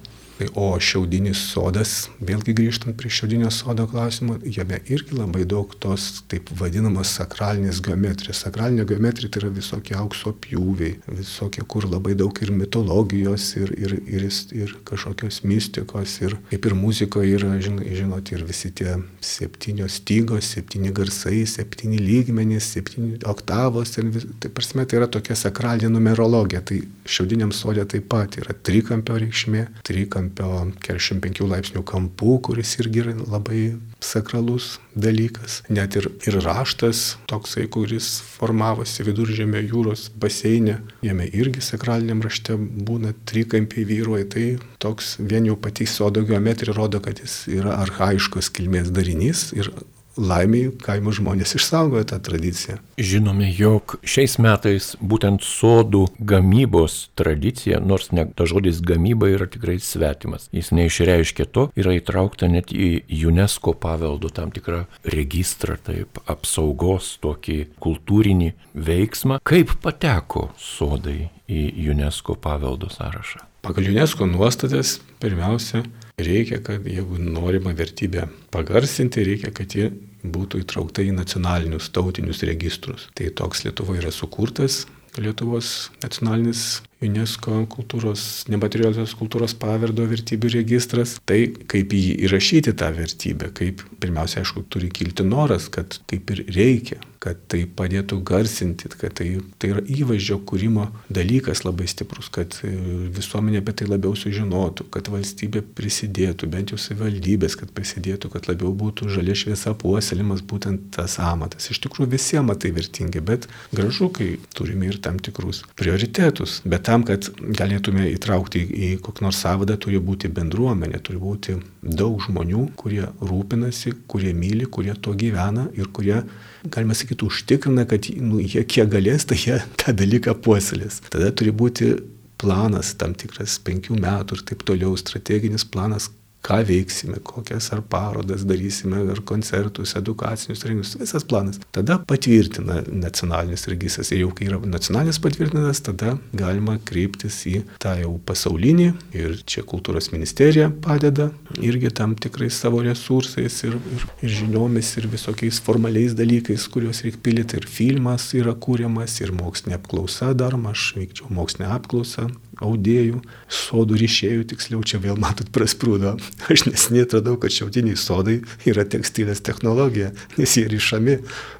O 0.55 0.73
šiaudinis 0.81 1.39
sodas, 1.53 2.09
vėlgi 2.25 2.55
grįžtant 2.57 2.97
prie 2.99 3.11
šiaudinio 3.13 3.51
sodo 3.55 3.85
klausimo, 3.89 4.39
jame 4.43 4.79
irgi 4.91 5.15
labai 5.17 5.45
daug 5.49 5.71
tos 5.83 6.23
taip 6.31 6.51
vadinamos 6.59 7.13
sakralinės 7.19 7.83
geometrijos. 7.85 8.41
Sakralinė 8.43 8.87
geometrija 8.89 9.31
tai 9.33 9.43
yra 9.43 9.53
visokie 9.55 9.95
aukso 9.99 10.33
pjūviai, 10.45 10.97
visokie, 11.21 11.63
kur 11.69 11.87
labai 11.89 12.17
daug 12.19 12.41
ir 12.43 12.53
mitologijos, 12.57 13.51
ir, 13.61 13.75
ir, 13.77 13.95
ir, 14.09 14.27
ir 14.57 14.75
kažkokios 14.89 15.43
mistikos, 15.47 16.17
ir 16.25 16.37
kaip 16.51 16.69
ir 16.69 16.77
muzikoje 16.81 17.37
yra, 17.39 17.53
žinot, 17.63 18.33
ir 18.35 18.47
visi 18.49 18.73
tie 18.75 18.97
septynios 19.23 20.01
stygos, 20.01 20.51
septyni 20.57 20.95
garsai, 20.97 21.45
septyni 21.47 22.01
lygmenys, 22.03 22.73
septyni 22.75 23.21
oktavos. 23.29 23.95
Vis, 24.03 24.27
tai 24.43 24.51
prasme, 24.51 24.89
tai 24.89 25.03
yra 25.03 25.11
tokia 25.13 25.39
sakralinė 25.39 25.93
numerologija. 25.93 26.65
Tai 26.67 26.81
šiaudiniam 27.07 27.53
sodė 27.55 27.87
taip 27.89 28.09
pat 28.11 28.41
yra 28.41 28.57
trikampio 28.57 29.21
reikšmė, 29.21 29.67
trikampio 29.87 30.32
trikampio 30.33 30.73
45 30.81 31.49
laipsnių 31.49 31.83
kampų, 31.85 32.41
kuris 32.43 32.79
irgi 32.81 33.03
yra 33.03 33.15
labai 33.17 33.79
sakralus 34.01 34.79
dalykas. 34.95 35.63
Net 35.69 35.97
ir, 35.97 36.09
ir 36.27 36.41
raštas 36.43 37.17
toksai, 37.31 37.69
kuris 37.69 38.21
formavosi 38.39 39.05
viduržėmio 39.07 39.63
jūros 39.63 40.11
baseinė, 40.17 40.81
jame 41.03 41.29
irgi 41.33 41.63
sakraliniam 41.63 42.23
rašte 42.23 42.57
būna 42.57 43.15
trikampiai 43.27 43.85
vyruoja. 43.85 44.27
Tai 44.33 44.47
toks 44.83 45.17
vien 45.21 45.47
jau 45.47 45.57
pati 45.57 45.87
sodo 45.87 46.23
geometrija 46.23 46.75
rodo, 46.75 47.01
kad 47.01 47.21
jis 47.21 47.47
yra 47.49 47.79
arhaiškos 47.85 48.51
kilmės 48.51 48.93
darinys 48.93 49.53
ir 49.55 49.71
laimiai 50.17 50.71
kaimo 50.83 51.13
žmonės 51.15 51.57
išsaugojo 51.59 52.05
tą 52.11 52.19
tradiciją. 52.25 52.79
Žinome, 53.01 53.49
jog 53.57 53.97
šiais 54.05 54.39
metais 54.43 54.93
būtent 55.01 55.45
sodų 55.47 56.07
gamybos 56.19 57.11
tradicija, 57.19 57.81
nors 57.81 58.11
ne, 58.13 58.27
ta 58.37 58.47
žodis 58.49 58.83
gamyba 58.85 59.31
yra 59.33 59.49
tikrai 59.51 59.79
svetimas, 59.83 60.49
jis 60.53 60.73
neišreiškia 60.77 61.49
to, 61.53 61.69
yra 61.79 61.97
įtraukta 61.99 62.51
net 62.53 62.73
į 62.73 63.05
UNESCO 63.29 63.75
paveldo 63.79 64.33
tam 64.33 64.53
tikrą 64.55 64.85
registrą, 65.15 65.79
taip 65.83 66.21
apsaugos 66.31 67.17
tokį 67.23 67.59
kultūrinį 67.83 68.53
veiksmą. 68.75 69.41
Kaip 69.47 69.77
pateko 69.83 70.51
sodai 70.61 71.31
į 71.49 71.89
UNESCO 71.93 72.37
paveldo 72.41 72.91
sąrašą? 72.93 73.47
Pagal 73.63 73.87
UNESCO 73.93 74.27
nuostatas 74.27 74.97
pirmiausia 75.23 75.85
reikia, 76.27 76.61
kad 76.65 76.87
jeigu 76.89 77.19
norima 77.21 77.75
vertybę 77.77 78.29
pagarsinti, 78.55 79.25
reikia, 79.27 79.53
kad 79.55 79.75
ji 79.77 79.91
būtų 80.23 80.63
įtraukta 80.63 81.03
į 81.03 81.15
nacionalinius 81.17 81.91
tautinius 81.95 82.45
registrus. 82.47 83.09
Tai 83.19 83.31
toks 83.39 83.65
Lietuvoje 83.67 84.05
yra 84.05 84.15
sukurtas 84.15 84.85
Lietuvos 85.19 85.91
nacionalinis 86.01 86.81
UNESCO 87.03 87.63
kultūros, 87.73 88.25
nematerialios 88.53 89.15
kultūros 89.19 89.55
paverdo 89.59 90.07
vertybių 90.11 90.53
registras, 90.59 91.17
tai 91.29 91.45
kaip 91.71 91.95
jį 91.97 92.19
įrašyti 92.29 92.77
tą 92.79 92.93
vertybę, 92.97 93.53
kaip 93.57 93.85
pirmiausia, 94.03 94.43
aišku, 94.43 94.67
turi 94.73 94.91
kilti 94.93 95.27
noras, 95.27 95.69
kad 95.73 96.01
taip 96.11 96.31
ir 96.35 96.45
reikia, 96.53 97.01
kad 97.23 97.39
tai 97.51 97.63
padėtų 97.71 98.19
garsinti, 98.27 98.89
kad 98.99 99.15
tai, 99.21 99.29
tai 99.63 99.71
yra 99.71 99.83
įvaizdžio 99.87 100.41
kūrimo 100.49 100.89
dalykas 101.13 101.63
labai 101.63 101.87
stiprus, 101.91 102.27
kad 102.35 102.57
e, 102.67 102.73
visuomenė 103.15 103.61
apie 103.63 103.77
tai 103.79 103.87
labiau 103.87 104.17
sužinotų, 104.19 104.89
kad 104.95 105.11
valstybė 105.13 105.63
prisidėtų, 105.79 106.49
bent 106.51 106.75
jau 106.75 106.81
savivaldybės, 106.83 107.55
kad 107.61 107.71
prisidėtų, 107.77 108.33
kad 108.35 108.51
labiau 108.51 108.73
būtų 108.75 109.11
žalia 109.15 109.37
šviesa 109.39 109.75
puoselimas 109.79 110.43
būtent 110.43 110.91
tas 110.97 111.19
amatas. 111.23 111.71
Iš 111.71 111.85
tikrųjų 111.87 112.11
visiems 112.17 112.51
matai 112.51 112.73
vertingi, 112.75 113.23
bet 113.23 113.47
gražu, 113.71 114.11
kai 114.11 114.33
turime 114.57 114.91
ir 114.91 114.99
tam 115.03 115.23
tikrus 115.23 115.63
prioritetus. 115.79 116.59
Bet 116.67 116.91
tam, 116.93 117.07
kad 117.09 117.29
galėtume 117.57 118.05
įtraukti 118.13 118.61
į 118.61 118.91
kokį 119.05 119.25
nors 119.25 119.41
savadą, 119.43 119.79
turi 119.81 120.01
būti 120.03 120.29
bendruomenė, 120.33 121.01
turi 121.05 121.21
būti 121.23 121.57
daug 121.83 122.21
žmonių, 122.27 122.67
kurie 122.77 123.07
rūpinasi, 123.23 123.95
kurie 124.11 124.35
myli, 124.37 124.69
kurie 124.69 124.95
to 125.01 125.15
gyvena 125.19 125.69
ir 125.79 125.89
kurie, 125.97 126.21
galima 126.69 126.97
sakyti, 126.99 127.27
užtikrina, 127.29 127.87
kad 127.89 128.11
nu, 128.21 128.43
jie 128.45 128.65
kiek 128.69 128.91
galės, 128.93 129.27
tai 129.29 129.41
jie 129.41 129.61
tą 129.81 129.97
dalyką 129.97 130.37
puoselės. 130.45 131.01
Tada 131.09 131.33
turi 131.33 131.55
būti 131.55 131.95
planas 132.43 132.93
tam 132.99 133.15
tikras 133.19 133.57
penkių 133.65 133.97
metų 134.03 134.39
ir 134.39 134.45
taip 134.51 134.67
toliau, 134.69 134.93
strateginis 134.99 135.65
planas, 135.65 136.11
ką 136.43 136.59
veiksime, 136.67 137.21
kokias 137.23 137.71
ar 137.75 137.83
parodas 137.87 138.43
darysime, 138.49 139.03
ar 139.13 139.21
koncertus, 139.27 139.95
edukacinius 139.99 140.65
renginius, 140.67 140.97
visas 141.01 141.25
planas. 141.29 141.61
Tada 141.75 141.99
patvirtina 142.09 142.81
nacionalinis 142.91 143.69
registras. 143.71 144.11
Ir 144.13 144.25
jau 144.25 144.33
kai 144.37 144.49
yra 144.51 144.59
nacionalinis 144.67 145.21
patvirtintas, 145.23 145.83
tada 145.87 146.17
galima 146.35 146.79
kreiptis 146.89 147.39
į 147.51 147.63
tą 147.83 147.95
jau 148.01 148.17
pasaulinį 148.27 148.89
ir 149.19 149.39
čia 149.47 149.63
kultūros 149.69 150.11
ministerija 150.15 150.71
padeda 150.83 151.31
irgi 151.63 151.93
tam 151.95 152.17
tikrais 152.19 152.59
savo 152.59 152.83
resursais 152.83 153.61
ir, 153.69 153.79
ir, 153.95 154.07
ir 154.25 154.37
žiniomis 154.41 154.95
ir 154.99 155.09
visokiais 155.13 155.61
formaliais 155.63 156.17
dalykais, 156.19 156.67
kuriuos 156.73 157.05
reikia 157.07 157.23
pildyti. 157.23 157.61
Ir 157.63 157.69
filmas 157.71 158.31
yra 158.39 158.57
kūriamas, 158.59 159.21
ir 159.23 159.35
mokslinė 159.37 159.79
apklausa 159.79 160.33
daroma, 160.35 160.75
aš 160.75 160.93
veikčiau 160.99 161.31
mokslinę 161.35 161.71
apklausą 161.77 162.31
audėjų, 162.65 163.23
sodų 163.63 163.99
ryšėjų, 164.03 164.45
tiksliau 164.53 164.83
čia 164.87 165.01
vėl 165.03 165.19
matot 165.21 165.51
prasprūdo. 165.55 166.17
Aš 166.53 166.67
nesiniai 166.69 167.07
atradau, 167.07 167.39
kad 167.41 167.55
šiaudiniai 167.55 167.99
sodai 167.99 168.41
yra 168.69 168.87
tekstilės 168.89 169.45
technologija, 169.45 170.13
nes 170.39 170.57
jie 170.59 170.69
ryšami 170.73 171.19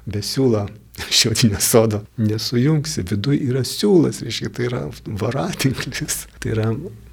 be 0.09 0.23
siūlo 0.23 0.67
šiaudinio 1.09 1.59
sodo. 1.59 2.03
Nesujungsi, 2.21 3.05
viduje 3.09 3.41
yra 3.49 3.63
siūlas, 3.65 4.21
reiškia, 4.25 4.51
tai 4.53 4.67
yra 4.69 4.83
varatinklis, 5.21 6.27
tai 6.43 6.53
yra 6.53 6.67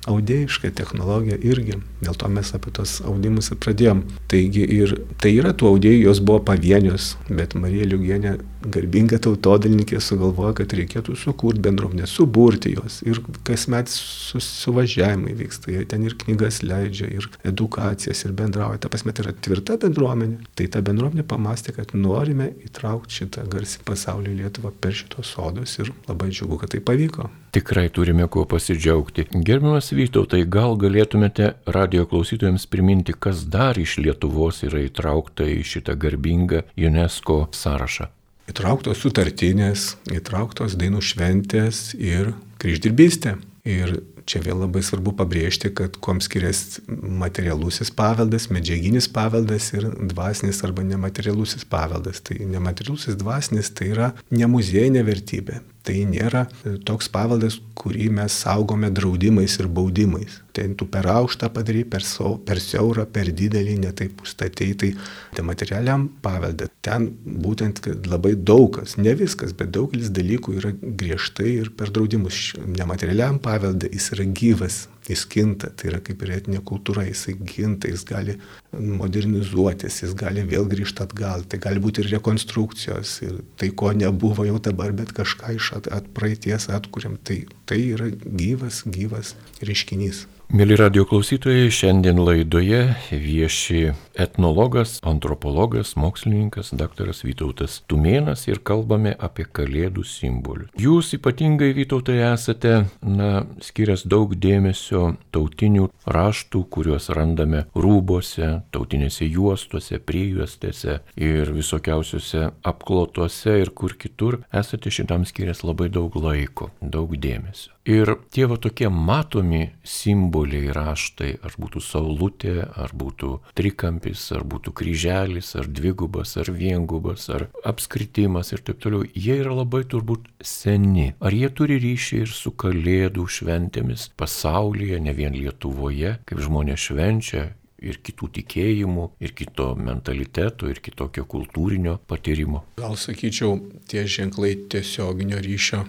audėjiška 0.09 0.71
technologija 0.77 1.37
irgi. 1.45 1.79
Dėl 2.01 2.17
to 2.17 2.29
mes 2.33 2.53
apie 2.57 2.73
tos 2.77 2.99
audimus 3.05 3.51
ir 3.53 3.61
pradėjom. 3.61 4.03
Taigi 4.33 4.65
ir 4.79 4.95
tai 5.21 5.35
yra 5.37 5.53
tų 5.53 5.75
audėjų, 5.75 6.05
jos 6.09 6.23
buvo 6.25 6.41
pavienios, 6.51 7.15
bet 7.29 7.57
Marija 7.59 7.89
Liugienė, 7.91 8.37
garbinga 8.61 9.19
tautodalininkė, 9.23 10.01
sugalvojo, 10.05 10.53
kad 10.61 10.75
reikėtų 10.77 11.17
sukurti 11.19 11.63
bendruomenę, 11.65 12.07
suburti 12.11 12.75
jos. 12.75 13.01
Ir 13.07 13.23
kasmet 13.47 13.91
su, 13.93 14.41
suvažiavimai 14.45 15.35
vyksta, 15.39 15.73
jie 15.75 15.85
ten 15.89 16.05
ir 16.07 16.17
knygas 16.21 16.61
leidžia, 16.65 17.09
ir 17.11 17.29
edukacijas, 17.49 18.25
ir 18.27 18.35
bendrauja. 18.37 18.83
Ta 18.85 18.93
prasme, 18.93 19.15
tai 19.17 19.27
yra 19.27 19.35
tvirta 19.35 19.79
bendruomenė. 19.81 20.41
Tai 20.59 20.69
ta 20.75 20.85
bendruomenė 20.85 21.25
pamastė, 21.29 21.75
kad 21.79 21.95
norime 21.97 22.51
įtraukti 22.67 23.23
šitą 23.23 23.47
garsį 23.51 23.85
pasaulio 23.89 24.37
Lietuvą 24.37 24.73
per 24.81 24.97
šitos 24.97 25.35
sodus 25.37 25.79
ir 25.81 25.93
labai 26.09 26.31
džiugu, 26.33 26.61
kad 26.61 26.75
tai 26.75 26.83
pavyko. 26.85 27.31
Tikrai 27.51 27.89
turime 27.91 28.29
kuo 28.31 28.45
pasidžiaugti. 28.47 29.25
Gerbiamas 29.35 29.91
Vytautai, 29.97 30.45
gal 30.47 30.77
galėtumėte 30.79 31.49
radio 31.75 32.07
klausytojams 32.07 32.69
priminti, 32.71 33.17
kas 33.17 33.43
dar 33.51 33.81
iš 33.81 33.99
Lietuvos 34.05 34.63
yra 34.69 34.85
įtraukta 34.87 35.49
į 35.51 35.65
šitą 35.73 35.99
garbingą 35.99 36.63
UNESCO 36.79 37.43
sąrašą? 37.51 38.13
Įtrauktos 38.49 39.03
sutartinės, 39.03 39.95
įtrauktos 40.11 40.79
dainų 40.81 41.03
šventės 41.05 41.91
ir 41.99 42.33
kryždirbystė. 42.63 43.37
Ir 43.69 43.99
čia 44.31 44.41
vėl 44.45 44.63
labai 44.63 44.81
svarbu 44.85 45.13
pabrėžti, 45.19 45.73
kad 45.77 45.99
kuom 46.03 46.21
skiriasi 46.25 46.85
materialusis 46.89 47.91
paveldas, 47.95 48.49
medžiaginis 48.53 49.09
paveldas 49.13 49.71
ir 49.75 49.89
dvasinis 50.13 50.63
arba 50.67 50.85
nematerialusis 50.87 51.67
paveldas. 51.69 52.23
Tai 52.25 52.39
nematerialusis 52.55 53.19
dvasinis 53.21 53.73
tai 53.77 53.91
yra 53.95 54.11
ne 54.33 54.49
muziejinė 54.51 55.05
vertybė, 55.07 55.61
Tai 55.87 55.97
nėra 56.11 56.45
toks 56.85 57.09
paveldas, 57.13 57.57
kurį 57.81 58.11
mes 58.13 58.35
saugome 58.43 58.91
draudimais 58.93 59.55
ir 59.63 59.69
baudimais. 59.73 60.41
Ten 60.53 60.75
tu 60.77 60.85
per 60.91 61.07
aukštą 61.09 61.49
padarai, 61.55 61.87
per, 61.89 62.05
sau, 62.05 62.35
per 62.45 62.61
siaurą, 62.61 63.07
per 63.09 63.31
didelį, 63.33 63.79
netaip 63.87 64.21
užstatėjai. 64.21 64.77
Tai, 64.83 64.91
tai 65.37 65.45
materialiam 65.47 66.05
paveldą. 66.25 66.69
Ten 66.85 67.09
būtent 67.25 67.81
labai 68.11 68.35
daug 68.37 68.69
kas, 68.77 68.99
ne 69.01 69.15
viskas, 69.17 69.55
bet 69.57 69.73
daugelis 69.77 70.13
dalykų 70.13 70.59
yra 70.61 70.75
griežtai 70.77 71.55
ir 71.63 71.73
per 71.77 71.93
draudimus. 71.95 72.43
Nematerialiam 72.61 73.41
paveldą 73.41 73.89
jis 73.95 74.11
yra 74.17 74.29
gyvas, 74.29 74.83
jis 75.11 75.27
kinta, 75.31 75.71
tai 75.75 75.91
yra 75.93 76.01
kaip 76.05 76.23
ir 76.25 76.33
etinė 76.39 76.63
kultūra, 76.67 77.05
jisai 77.09 77.37
ginta, 77.39 77.91
jis 77.91 78.05
gali 78.09 78.37
modernizuotis, 78.73 80.01
jis 80.05 80.17
gali 80.19 80.45
vėl 80.47 80.69
grįžti 80.71 81.05
atgal, 81.05 81.45
tai 81.51 81.61
gali 81.63 81.83
būti 81.83 82.05
ir 82.05 82.13
rekonstrukcijos, 82.17 83.15
ir 83.27 83.39
tai 83.61 83.73
ko 83.75 83.93
nebuvo 83.97 84.47
jau 84.49 84.59
dabar, 84.63 84.95
bet 84.97 85.15
kažką 85.17 85.55
iš 85.59 85.73
at, 85.79 85.91
at 85.93 86.11
praeities 86.17 86.71
atkuriam, 86.73 87.19
tai, 87.23 87.43
tai 87.67 87.83
yra 87.95 88.11
gyvas, 88.11 88.85
gyvas 88.87 89.35
reiškinys. 89.61 90.27
Mėly 90.51 90.75
radio 90.75 91.05
klausytojai, 91.07 91.69
šiandien 91.71 92.19
laidoje 92.19 92.81
vieši 93.15 93.93
etnologas, 94.19 94.97
antropologas, 95.07 95.93
mokslininkas 95.95 96.73
dr. 96.75 97.13
Vytautas 97.23 97.77
Tumėnas 97.87 98.49
ir 98.49 98.59
kalbame 98.67 99.13
apie 99.15 99.47
kalėdų 99.47 100.03
simbolių. 100.11 100.67
Jūs 100.75 101.13
ypatingai 101.21 101.71
Vytautai 101.79 102.19
esate, 102.33 102.75
na, 103.07 103.45
skirias 103.63 104.03
daug 104.03 104.35
dėmesio 104.35 105.13
tautinių 105.31 105.87
raštų, 106.11 106.65
kuriuos 106.75 107.07
randame 107.15 107.69
rūbose, 107.79 108.57
tautinėse 108.75 109.31
juostose, 109.31 110.03
priejuostėse 110.03 110.99
ir 111.15 111.55
visokiausiuose 111.55 112.49
apklotuose 112.67 113.61
ir 113.63 113.71
kur 113.71 113.95
kitur 113.95 114.43
esate 114.51 114.91
šitam 114.91 115.31
skirias 115.31 115.63
labai 115.63 115.93
daug 115.95 116.19
laiko, 116.19 116.73
daug 116.83 117.15
dėmesio. 117.15 117.71
Ir 117.89 118.13
tie 118.29 118.45
va 118.45 118.59
tokie 118.61 118.91
matomi 118.93 119.63
simboliai 119.89 120.69
raštai, 120.77 121.31
ar 121.41 121.55
būtų 121.57 121.81
saulutė, 121.81 122.55
ar 122.77 122.93
būtų 122.93 123.31
trikampis, 123.57 124.27
ar 124.37 124.45
būtų 124.45 124.75
kryželis, 124.77 125.55
ar 125.57 125.65
dvigubas, 125.65 126.37
ar 126.37 126.53
viengubas, 126.53 127.31
ar 127.33 127.47
apskritimas 127.65 128.53
ir 128.53 128.61
taip 128.67 128.83
toliau, 128.85 129.07
jie 129.15 129.39
yra 129.41 129.57
labai 129.63 129.87
turbūt 129.89 130.29
seni. 130.45 131.15
Ar 131.25 131.33
jie 131.33 131.49
turi 131.49 131.81
ryšį 131.81 132.21
ir 132.27 132.35
su 132.37 132.53
kalėdų 132.53 133.25
šventėmis 133.25 134.11
pasaulyje, 134.21 135.01
ne 135.01 135.17
vien 135.17 135.33
Lietuvoje, 135.41 136.19
kaip 136.29 136.45
žmonės 136.45 136.91
švenčia 136.91 137.47
ir 137.81 137.99
kitų 138.05 138.29
tikėjimų, 138.39 139.07
ir 139.25 139.33
kito 139.37 139.71
mentaliteto, 139.79 140.69
ir 140.71 140.81
kitokio 140.85 141.25
kultūrinio 141.29 141.97
patyrimo. 142.11 142.63
Gal 142.81 142.97
sakyčiau, 143.01 143.57
tie 143.91 144.05
ženklai 144.11 144.53
tiesioginio 144.73 145.41
ryšio, 145.45 145.85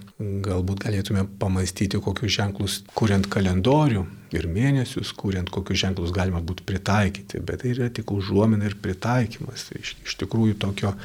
galbūt 0.47 0.85
galėtume 0.85 1.25
pamastyti, 1.41 1.99
kokius 2.01 2.37
ženklus, 2.37 2.79
kuriant 2.97 3.27
kalendorių 3.31 4.05
ir 4.37 4.47
mėnesius, 4.47 5.11
kuriant 5.17 5.51
kokius 5.51 5.83
ženklus 5.83 6.15
galima 6.15 6.41
būtų 6.43 6.65
pritaikyti, 6.67 7.43
bet 7.43 7.63
tai 7.63 7.75
yra 7.75 7.91
tik 7.91 8.13
užuomina 8.15 8.69
ir 8.69 8.77
pritaikymas. 8.81 9.69
Iš, 9.75 9.97
iš 10.07 10.17
tikrųjų 10.23 10.57
tokio 10.61 10.95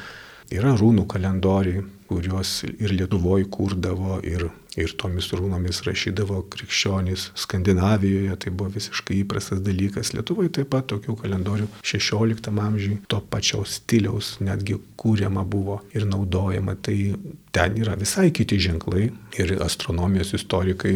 yra 0.55 0.71
rūnų 0.79 1.03
kalendoriai, 1.11 1.83
kuriuos 2.07 2.61
ir 2.69 2.95
Lietuvoje 2.95 3.49
kurdavo, 3.51 4.21
ir 4.23 4.49
ir 4.77 4.93
tomis 5.01 5.31
runomis 5.33 5.81
rašydavo 5.85 6.43
krikščionys 6.53 7.31
Skandinavijoje, 7.37 8.35
tai 8.43 8.53
buvo 8.53 8.69
visiškai 8.75 9.21
įprastas 9.23 9.63
dalykas. 9.65 10.13
Lietuvoje 10.13 10.53
taip 10.59 10.69
pat 10.73 10.87
tokių 10.91 11.17
kalendorių 11.23 11.69
16 11.81 12.51
amžiui 12.67 12.99
to 13.09 13.21
pačios 13.31 13.79
stiliaus 13.81 14.35
netgi 14.43 14.77
kūriama 15.01 15.45
buvo 15.49 15.81
ir 15.97 16.05
naudojama. 16.09 16.77
Tai 16.85 16.97
ten 17.57 17.77
yra 17.81 17.97
visai 17.97 18.29
kiti 18.35 18.59
ženklai 18.61 19.09
ir 19.41 19.55
astronomijos 19.65 20.35
istorikai 20.37 20.95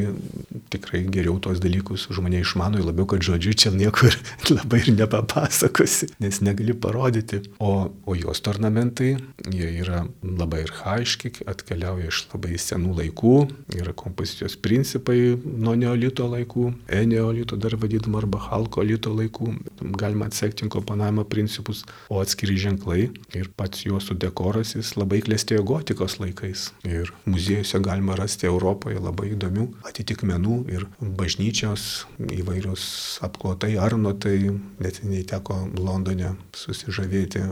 tikrai 0.71 1.03
geriau 1.11 1.37
tuos 1.43 1.59
dalykus 1.61 2.07
už 2.11 2.21
mane 2.23 2.39
išmano, 2.41 2.79
labiau, 2.81 3.07
kad 3.09 3.23
žodžiu 3.25 3.53
čia 3.57 3.71
niekur 3.75 4.15
labai 4.55 4.81
ir 4.85 4.93
nepapasakosi, 4.95 6.11
nes 6.23 6.39
negali 6.45 6.73
parodyti. 6.73 7.41
O, 7.59 7.91
o 7.91 8.15
jos 8.15 8.41
ornamentai, 8.47 9.15
jie 9.51 9.69
yra 9.83 10.05
labai 10.23 10.63
arhaiški, 10.67 11.33
atkeliauja 11.51 12.09
iš 12.11 12.23
labai 12.31 12.59
senų 12.61 12.95
laikų, 13.01 13.35
yra 13.77 13.95
kompozicijos 13.97 14.57
principai 14.61 15.35
nuo 15.43 15.75
neolito 15.79 16.27
laikų, 16.31 16.67
eneolito 17.01 17.59
dar 17.59 17.75
vadinama 17.81 18.21
arba 18.23 18.41
halkolito 18.47 19.13
laikų, 19.15 19.51
galima 19.99 20.29
atsekti 20.29 20.69
komponavimo 20.71 21.25
principus, 21.27 21.83
o 22.09 22.21
atskiri 22.21 22.57
ženklai 22.61 23.09
ir 23.35 23.51
pats 23.57 23.85
juosų 23.87 24.17
dekoras 24.21 24.75
jis 24.77 24.93
labai 24.99 25.21
klestėjo 25.25 25.65
gotikos 25.67 26.19
laikais. 26.21 26.69
Ir 26.87 27.11
muziejuse 27.25 27.81
galima 27.83 28.15
rasti 28.19 28.47
Europoje 28.49 29.01
labai 29.01 29.33
įdomių 29.35 29.67
atitikmenų 29.89 30.60
ir 30.69 30.85
bažnyčios 30.99 32.05
įvairius 32.19 32.83
apklotai, 33.25 33.75
arnotai, 33.81 34.51
net 34.81 35.01
neįteko 35.05 35.57
Londone 35.79 36.35
susižavėti 36.57 37.45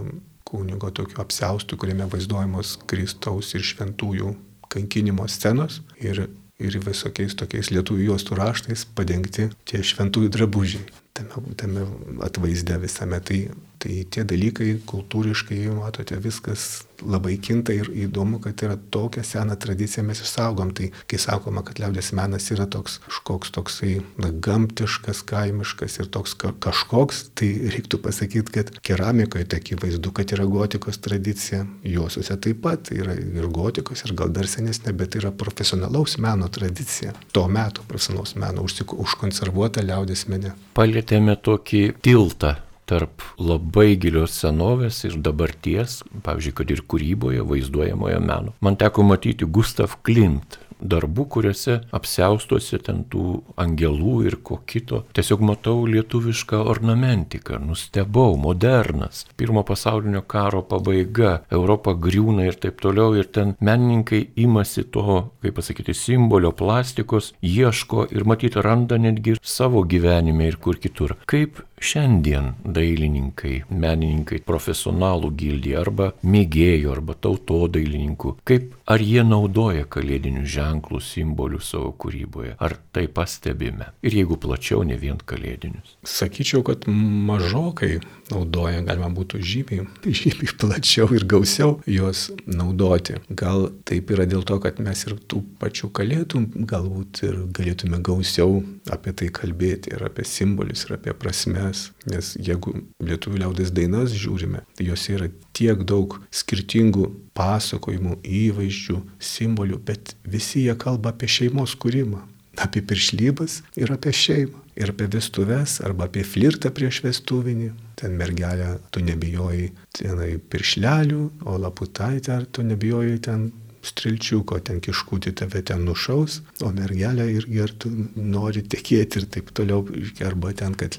kunigo 0.49 0.89
tokiu 0.91 1.21
apsaustu, 1.21 1.77
kuriame 1.77 2.07
vaizduojamos 2.09 2.79
Kristaus 2.89 3.53
ir 3.53 3.65
šventųjų 3.65 4.33
kankinimo 4.69 5.27
scenos 5.29 5.81
ir, 6.01 6.27
ir 6.61 6.77
visokiais 6.85 7.35
tokiais 7.37 7.71
lietuvių 7.73 8.11
juostų 8.11 8.37
raštais 8.39 8.85
padengti 8.97 9.49
tie 9.69 9.83
šventųjų 9.85 10.33
drabužiai. 10.33 10.85
Tame, 11.17 11.53
tame 11.59 11.85
atvaizde 12.25 12.77
visame 12.81 13.21
tai 13.25 13.39
Tai 13.79 13.95
tie 14.11 14.25
dalykai 14.27 14.73
kultūriškai, 14.89 15.61
matote, 15.71 16.17
viskas 16.19 16.83
labai 16.99 17.37
kinta 17.39 17.71
ir 17.71 17.87
įdomu, 18.07 18.41
kad 18.43 18.59
yra 18.65 18.75
tokia 18.91 19.23
sena 19.23 19.55
tradicija 19.55 20.03
mes 20.03 20.19
išsaugom. 20.19 20.73
Tai 20.75 20.89
kai 21.07 21.19
sakoma, 21.21 21.63
kad 21.63 21.79
liaudės 21.79 22.11
menas 22.17 22.49
yra 22.51 22.67
toks 22.67 22.97
kažkoks 23.05 23.53
toksai 23.55 23.93
na, 24.19 24.33
gamtiškas, 24.47 25.23
kaimiškas 25.31 25.99
ir 26.01 26.11
toks 26.11 26.35
ka 26.39 26.51
kažkoks, 26.67 27.23
tai 27.39 27.53
reiktų 27.71 28.01
pasakyti, 28.03 28.55
kad 28.59 28.75
keramikoje 28.83 29.47
tiek 29.53 29.73
įvaizdu, 29.77 30.11
kad 30.15 30.35
yra 30.35 30.47
gotikos 30.49 30.99
tradicija, 30.99 31.63
juosiuose 31.87 32.35
taip 32.43 32.59
pat 32.65 32.91
yra 32.91 33.15
ir 33.15 33.47
gotikos, 33.47 34.03
ir 34.03 34.15
gal 34.19 34.35
dar 34.35 34.51
senesnė, 34.51 34.91
bet 34.91 35.15
yra 35.19 35.31
profesionalaus 35.31 36.19
meno 36.19 36.51
tradicija. 36.51 37.15
To 37.31 37.47
meto 37.47 37.87
profesionalaus 37.87 38.35
meno 38.35 38.67
užkonservuota 38.67 39.87
liaudės 39.87 40.27
mene. 40.27 40.57
Palėtėme 40.75 41.39
tokį 41.39 41.85
tiltą 42.03 42.57
tarp 42.89 43.25
labai 43.37 43.93
gilios 44.01 44.37
senovės 44.41 45.03
ir 45.07 45.19
dabarties, 45.25 46.01
pavyzdžiui, 46.25 46.55
kad 46.61 46.73
ir 46.73 46.85
kūryboje, 46.89 47.45
vaizduojamojo 47.51 48.23
meno. 48.23 48.55
Man 48.65 48.79
teko 48.79 49.05
matyti 49.05 49.47
Gustav 49.47 49.99
Klimt 50.03 50.59
darbų, 50.79 51.25
kuriuose 51.35 51.79
apsaustuose 51.95 52.79
ten 52.83 53.03
tų 53.11 53.41
angelų 53.59 54.15
ir 54.29 54.37
ko 54.43 54.59
kito. 54.67 55.03
Tiesiog 55.15 55.43
matau 55.45 55.83
lietuvišką 55.89 56.61
ornamentiką, 56.71 57.59
nustebau, 57.63 58.37
modernas. 58.39 59.25
Pirmo 59.39 59.63
pasaulinio 59.67 60.23
karo 60.27 60.63
pabaiga, 60.63 61.39
Europa 61.51 61.93
griūna 61.93 62.47
ir 62.47 62.59
taip 62.59 62.79
toliau. 62.83 63.13
Ir 63.19 63.29
ten 63.33 63.55
menininkai 63.59 64.21
imasi 64.39 64.85
to, 64.93 65.31
kaip 65.43 65.57
pasakyti, 65.59 65.95
simbolio 65.97 66.51
plastikos, 66.55 67.33
ieško 67.43 68.07
ir 68.15 68.27
matyti 68.29 68.63
randa 68.63 68.99
netgi 69.01 69.35
ir 69.35 69.43
savo 69.43 69.83
gyvenime 69.83 70.47
ir 70.47 70.59
kur 70.61 70.79
kitur. 70.79 71.17
Kaip 71.29 71.63
šiandien 71.79 72.53
dailininkai, 72.63 73.63
menininkai, 73.69 74.41
profesionalų 74.45 75.31
gildija 75.39 75.81
arba 75.83 76.11
mėgėjų 76.23 76.91
arba 76.93 77.15
tautodailininkų, 77.19 78.35
kaip 78.47 78.75
ar 78.89 79.03
jie 79.03 79.23
naudoja 79.25 79.85
kalėdinius 79.89 80.49
ženklus, 80.53 81.11
simbolius 81.15 81.71
savo 81.73 81.91
kūryboje, 81.99 82.55
ar 82.59 82.77
tai 82.95 83.07
pastebime. 83.07 83.91
Ir 84.05 84.19
jeigu 84.21 84.39
plačiau, 84.41 84.83
ne 84.87 84.97
vien 84.99 85.19
kalėdinius. 85.19 85.97
Sakyčiau, 86.07 86.63
kad 86.67 86.87
mažokai 86.89 87.99
naudoja, 88.33 88.81
galima 88.87 89.11
būtų 89.13 89.41
žymiai, 89.51 89.85
žymiai 90.21 90.57
plačiau 90.59 91.07
ir 91.15 91.27
gausiau 91.29 91.77
juos 91.89 92.27
naudoti. 92.49 93.19
Gal 93.29 93.69
taip 93.87 94.11
yra 94.15 94.27
dėl 94.29 94.43
to, 94.47 94.59
kad 94.63 94.81
mes 94.83 95.05
ir 95.07 95.15
tų 95.29 95.43
pačių 95.61 95.91
kalėdų 95.95 96.43
galbūt 96.69 97.23
ir 97.29 97.39
galėtume 97.55 98.01
gausiau 98.03 98.63
apie 98.91 99.13
tai 99.13 99.31
kalbėti 99.33 99.93
ir 99.93 100.05
apie 100.09 100.25
simbolius 100.27 100.87
ir 100.87 100.97
apie 100.97 101.13
prasme 101.17 101.59
dainas, 101.69 101.91
nes 102.05 102.35
jeigu 102.39 102.73
lietuvių 103.03 103.43
liaudės 103.43 103.71
dainas 103.71 104.13
žiūrime, 104.13 104.63
tai 104.75 104.87
jose 104.87 105.13
yra 105.13 105.29
tiek 105.53 105.83
daug 105.83 106.19
skirtingų 106.31 107.09
pasakojimų, 107.33 108.19
įvaizdžių, 108.23 109.01
simbolių, 109.19 109.79
bet 109.85 110.15
visi 110.23 110.65
jie 110.67 110.75
kalba 110.75 111.11
apie 111.11 111.27
šeimos 111.27 111.75
kūrimą, 111.75 112.21
apie 112.59 112.81
piršlybas 112.81 113.61
ir 113.77 113.91
apie 113.91 114.13
šeimą, 114.13 114.59
ir 114.79 114.93
apie 114.93 115.07
vestuves, 115.11 115.79
arba 115.85 116.07
apie 116.07 116.23
flirtą 116.23 116.71
prieš 116.75 117.01
vestuvinį. 117.05 117.71
Ten 117.99 118.15
mergelė, 118.19 118.77
tu 118.93 119.03
nebijojai 119.03 119.69
tenai 119.99 120.31
piršlelių, 120.51 121.23
o 121.45 121.57
laputaitė, 121.59 122.37
ar 122.37 122.47
tu 122.47 122.63
nebijojai 122.63 123.17
ten 123.27 123.49
strilčiuko, 123.85 124.59
ten 124.65 124.79
kiškutį 124.83 125.33
tave 125.41 125.61
ten 125.65 125.83
nušaus, 125.87 126.39
o 126.65 126.71
mergelė 126.75 127.27
irgi 127.33 127.61
ar 127.63 127.73
tu 127.81 127.91
nori 128.15 128.63
tekėti 128.67 129.21
ir 129.21 129.27
taip 129.33 129.51
toliau, 129.55 129.85
arba 130.25 130.53
ten, 130.57 130.75
kad 130.79 130.97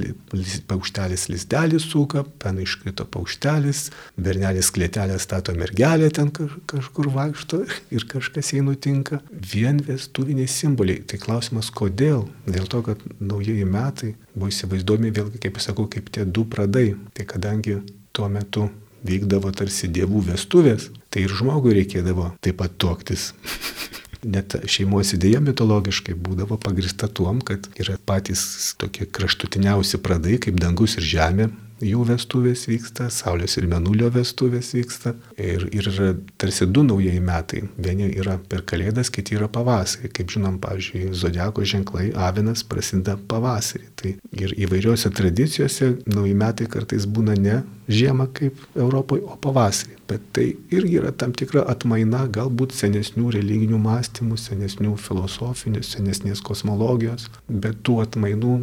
paukštelis 0.70 1.28
lizdelį 1.32 1.80
suka, 1.82 2.24
pen 2.42 2.60
iškrito 2.64 3.06
paukštelis, 3.12 3.88
bernelis 4.16 4.72
klėtelę 4.74 5.18
stato 5.22 5.54
mergelė 5.56 6.10
ten 6.16 6.32
kažkur 6.32 7.10
vaikšto 7.14 7.62
ir 7.94 8.06
kažkas 8.10 8.52
jai 8.54 8.64
nutinka. 8.66 9.20
Vien 9.30 9.80
vestuviniai 9.86 10.48
simboliai. 10.50 11.04
Tai 11.06 11.20
klausimas, 11.22 11.70
kodėl? 11.74 12.26
Dėl 12.48 12.68
to, 12.70 12.82
kad 12.86 13.02
naujieji 13.20 13.66
metai 13.68 14.14
buvo 14.34 14.50
įsivaizduomi 14.52 15.12
vėlgi, 15.16 15.40
kaip 15.42 15.60
sakau, 15.62 15.88
kaip 15.90 16.12
tie 16.14 16.26
du 16.26 16.46
pradai. 16.48 16.94
Tai 17.16 17.26
kadangi 17.28 17.80
tuo 18.16 18.28
metu 18.32 18.68
vykdavo 19.06 19.52
tarsi 19.56 19.88
dievų 19.88 20.24
vestuvės, 20.30 20.90
tai 21.10 21.26
ir 21.26 21.34
žmogui 21.34 21.74
reikėdavo 21.76 22.32
taip 22.44 22.60
pat 22.62 22.76
tuoktis. 22.80 23.32
Net 24.34 24.58
šeimos 24.68 25.14
idėja 25.16 25.40
mitologiškai 25.40 26.12
būdavo 26.14 26.58
pagrista 26.60 27.08
tuom, 27.08 27.40
kad 27.40 27.70
yra 27.80 27.96
patys 28.06 28.74
tokie 28.80 29.08
kraštutiniausi 29.08 30.00
pradai 30.04 30.36
kaip 30.42 30.60
dangus 30.60 30.98
ir 31.00 31.06
žemė, 31.14 31.48
jų 31.84 32.04
vestuvės 32.08 32.66
vyksta, 32.68 33.08
Saulės 33.12 33.56
ir 33.58 33.66
Menulio 33.70 34.10
vestuvės 34.12 34.72
vyksta. 34.76 35.14
Ir, 35.40 35.66
ir 35.72 35.88
yra 35.90 36.10
tarsi 36.40 36.68
du 36.68 36.84
naujieji 36.86 37.22
metai. 37.24 37.62
Vieni 37.80 38.10
yra 38.20 38.36
per 38.50 38.64
Kalėdas, 38.68 39.10
kiti 39.12 39.36
yra 39.38 39.48
pavasarį. 39.52 40.12
Kaip 40.16 40.32
žinom, 40.34 40.60
pavyzdžiui, 40.62 41.10
Zodiako 41.16 41.64
ženklai 41.64 42.10
Avinas 42.28 42.64
prasideda 42.66 43.16
pavasarį. 43.30 43.88
Tai 43.96 44.14
ir 44.44 44.54
įvairiuose 44.66 45.12
tradicijose 45.16 45.94
nauji 46.10 46.36
metai 46.36 46.68
kartais 46.70 47.08
būna 47.08 47.36
ne 47.38 47.60
žiemą 47.90 48.26
kaip 48.36 48.58
Europoje, 48.78 49.24
o 49.26 49.36
pavasarį. 49.40 49.98
Bet 50.10 50.26
tai 50.34 50.46
irgi 50.74 50.98
yra 51.00 51.12
tam 51.14 51.34
tikra 51.36 51.62
atmaina 51.70 52.24
galbūt 52.30 52.74
senesnių 52.74 53.34
religinių 53.36 53.78
mąstymų, 53.82 54.38
senesnių 54.40 54.96
filosofinių, 54.98 55.82
senesnės 55.86 56.42
kosmologijos, 56.46 57.28
bet 57.48 57.82
tų 57.86 58.00
atmainų 58.06 58.56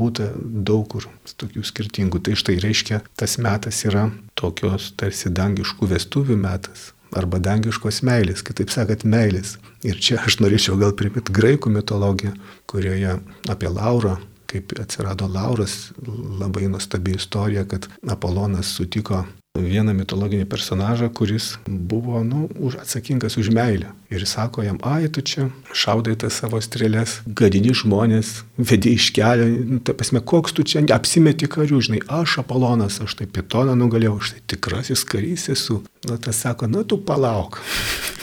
būtų 0.00 0.30
daug 0.68 0.86
kur 0.94 1.08
tokių 1.38 1.64
skirtingų. 1.66 2.22
Tai 2.24 2.38
štai 2.38 2.58
reiškia, 2.62 3.02
tas 3.18 3.38
metas 3.42 3.84
yra 3.88 4.08
tokios 4.38 4.92
tarsi 4.98 5.30
dangiškų 5.34 5.90
vestuvių 5.94 6.38
metas 6.38 6.92
arba 7.16 7.38
dangiškos 7.40 8.02
meilės, 8.04 8.42
kitaip 8.44 8.72
sakant, 8.72 9.06
meilės. 9.08 9.56
Ir 9.86 10.00
čia 10.02 10.18
aš 10.26 10.40
norėčiau 10.42 10.76
gal 10.80 10.92
primit 10.98 11.30
graikų 11.32 11.72
mitologiją, 11.72 12.34
kurioje 12.68 13.14
apie 13.48 13.70
Laurą 13.72 14.18
kaip 14.48 14.72
atsirado 14.80 15.28
Lauras, 15.28 15.92
labai 16.40 16.68
nuostabi 16.68 17.16
istorija, 17.16 17.66
kad 17.68 17.88
Apolonas 18.08 18.76
sutiko 18.76 19.24
vieną 19.56 19.94
mitologinį 19.96 20.46
personažą, 20.48 21.08
kuris 21.14 21.56
buvo 21.66 22.22
nu, 22.24 22.46
už, 22.58 22.78
atsakingas 22.82 23.38
už 23.40 23.50
meilę. 23.54 23.92
Ir 24.10 24.24
sako 24.26 24.62
jam, 24.64 24.78
ai, 24.86 25.08
tu 25.12 25.20
čia 25.20 25.48
šaudai 25.76 26.16
tas 26.20 26.38
savo 26.40 26.60
strėlės, 26.62 27.18
gadini 27.26 27.74
žmonės, 27.76 28.42
vedi 28.56 28.94
iš 28.96 29.10
kelio, 29.16 29.48
nu, 29.48 29.80
ta 29.84 29.94
prasme, 29.96 30.22
koks 30.24 30.56
tu 30.56 30.64
čia 30.64 30.84
apsimeti 30.94 31.48
karių, 31.50 31.80
žinai, 31.88 32.02
aš 32.20 32.38
Apolonas, 32.44 33.00
aš 33.04 33.18
tai 33.18 33.28
pitoną 33.28 33.76
nugalėjau, 33.78 34.18
aš 34.22 34.34
tai 34.36 34.44
tikrasis 34.54 35.04
karys 35.08 35.48
esu. 35.52 35.82
Nu, 36.08 36.18
tas 36.22 36.44
sako, 36.44 36.70
nu, 36.70 36.84
tu 36.88 37.00
palauk. 37.02 37.60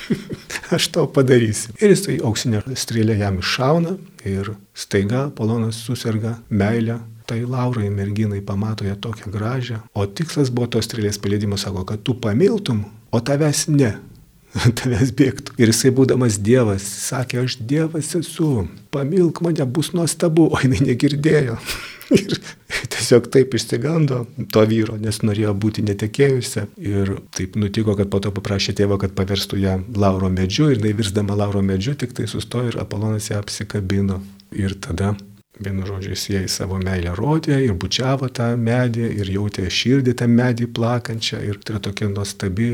aš 0.76 0.90
tau 0.94 1.10
padarysiu. 1.12 1.76
Ir 1.82 1.94
jis 1.94 2.06
tai 2.08 2.20
auksinė 2.22 2.64
strėlė 2.78 3.20
jam 3.20 3.42
iššauna 3.42 3.98
ir 4.26 4.54
staiga 4.78 5.28
Polonas 5.36 5.82
susirga 5.86 6.38
meilę. 6.50 7.02
Tai 7.26 7.40
Laurai 7.50 7.90
merginai 7.90 8.42
pamato 8.46 8.86
ją 8.86 8.96
tokią 8.96 9.32
gražią, 9.34 9.80
o 9.94 10.06
tikslas 10.06 10.52
buvo 10.54 10.68
tos 10.76 10.86
strėlės 10.86 11.18
palėdimas, 11.22 11.64
sako, 11.66 11.82
kad 11.90 12.04
tu 12.06 12.14
pamiltum, 12.22 12.84
o 13.10 13.22
tavęs 13.22 13.66
ne, 13.74 13.96
tavęs 14.82 15.14
bėgtų. 15.18 15.56
Ir 15.58 15.72
jisai 15.74 15.92
būdamas 15.96 16.38
Dievas, 16.38 16.86
sakė, 16.86 17.42
aš 17.48 17.58
Dievas 17.58 18.14
esu, 18.20 18.68
pamilk 18.94 19.42
mane, 19.46 19.66
bus 19.66 19.92
nuostabu, 19.98 20.48
o 20.54 20.62
jinai 20.62 20.84
negirdėjo. 20.92 21.58
Ir 22.14 22.36
tiesiog 22.94 23.32
taip 23.34 23.56
išsigando 23.58 24.22
to 24.54 24.62
vyro, 24.70 25.00
nes 25.02 25.18
norėjo 25.26 25.56
būti 25.58 25.82
netekėjusi. 25.88 26.68
Ir 26.86 27.16
taip 27.34 27.58
nutiko, 27.58 27.96
kad 27.98 28.12
po 28.14 28.22
to 28.22 28.30
paprašė 28.36 28.76
tėvo, 28.78 29.00
kad 29.02 29.16
paverstų 29.18 29.62
ją 29.64 29.80
lauro 29.98 30.30
medžiu 30.30 30.70
ir 30.70 30.78
jinai 30.78 30.94
virsdama 31.00 31.38
lauro 31.42 31.66
medžiu 31.66 31.96
tik 31.98 32.14
tai 32.14 32.30
sustojo 32.30 32.70
ir 32.70 32.78
Apolonas 32.84 33.32
ją 33.32 33.42
apsikabino. 33.42 34.22
Ir 34.54 34.78
tada 34.78 35.16
Vienu 35.56 35.86
žodžiu, 35.88 36.12
jis 36.12 36.24
jai 36.28 36.44
savo 36.52 36.76
meilę 36.84 37.14
rodė 37.16 37.62
ir 37.64 37.76
bučiavo 37.80 38.28
tą 38.36 38.50
medį 38.60 39.06
ir 39.22 39.30
jautė 39.38 39.70
širdį 39.72 40.16
tą 40.20 40.28
medį 40.28 40.68
plakančią. 40.76 41.40
Ir 41.48 41.60
tai 41.64 41.76
yra 41.76 41.82
tokia 41.86 42.10
nuostabi, 42.12 42.68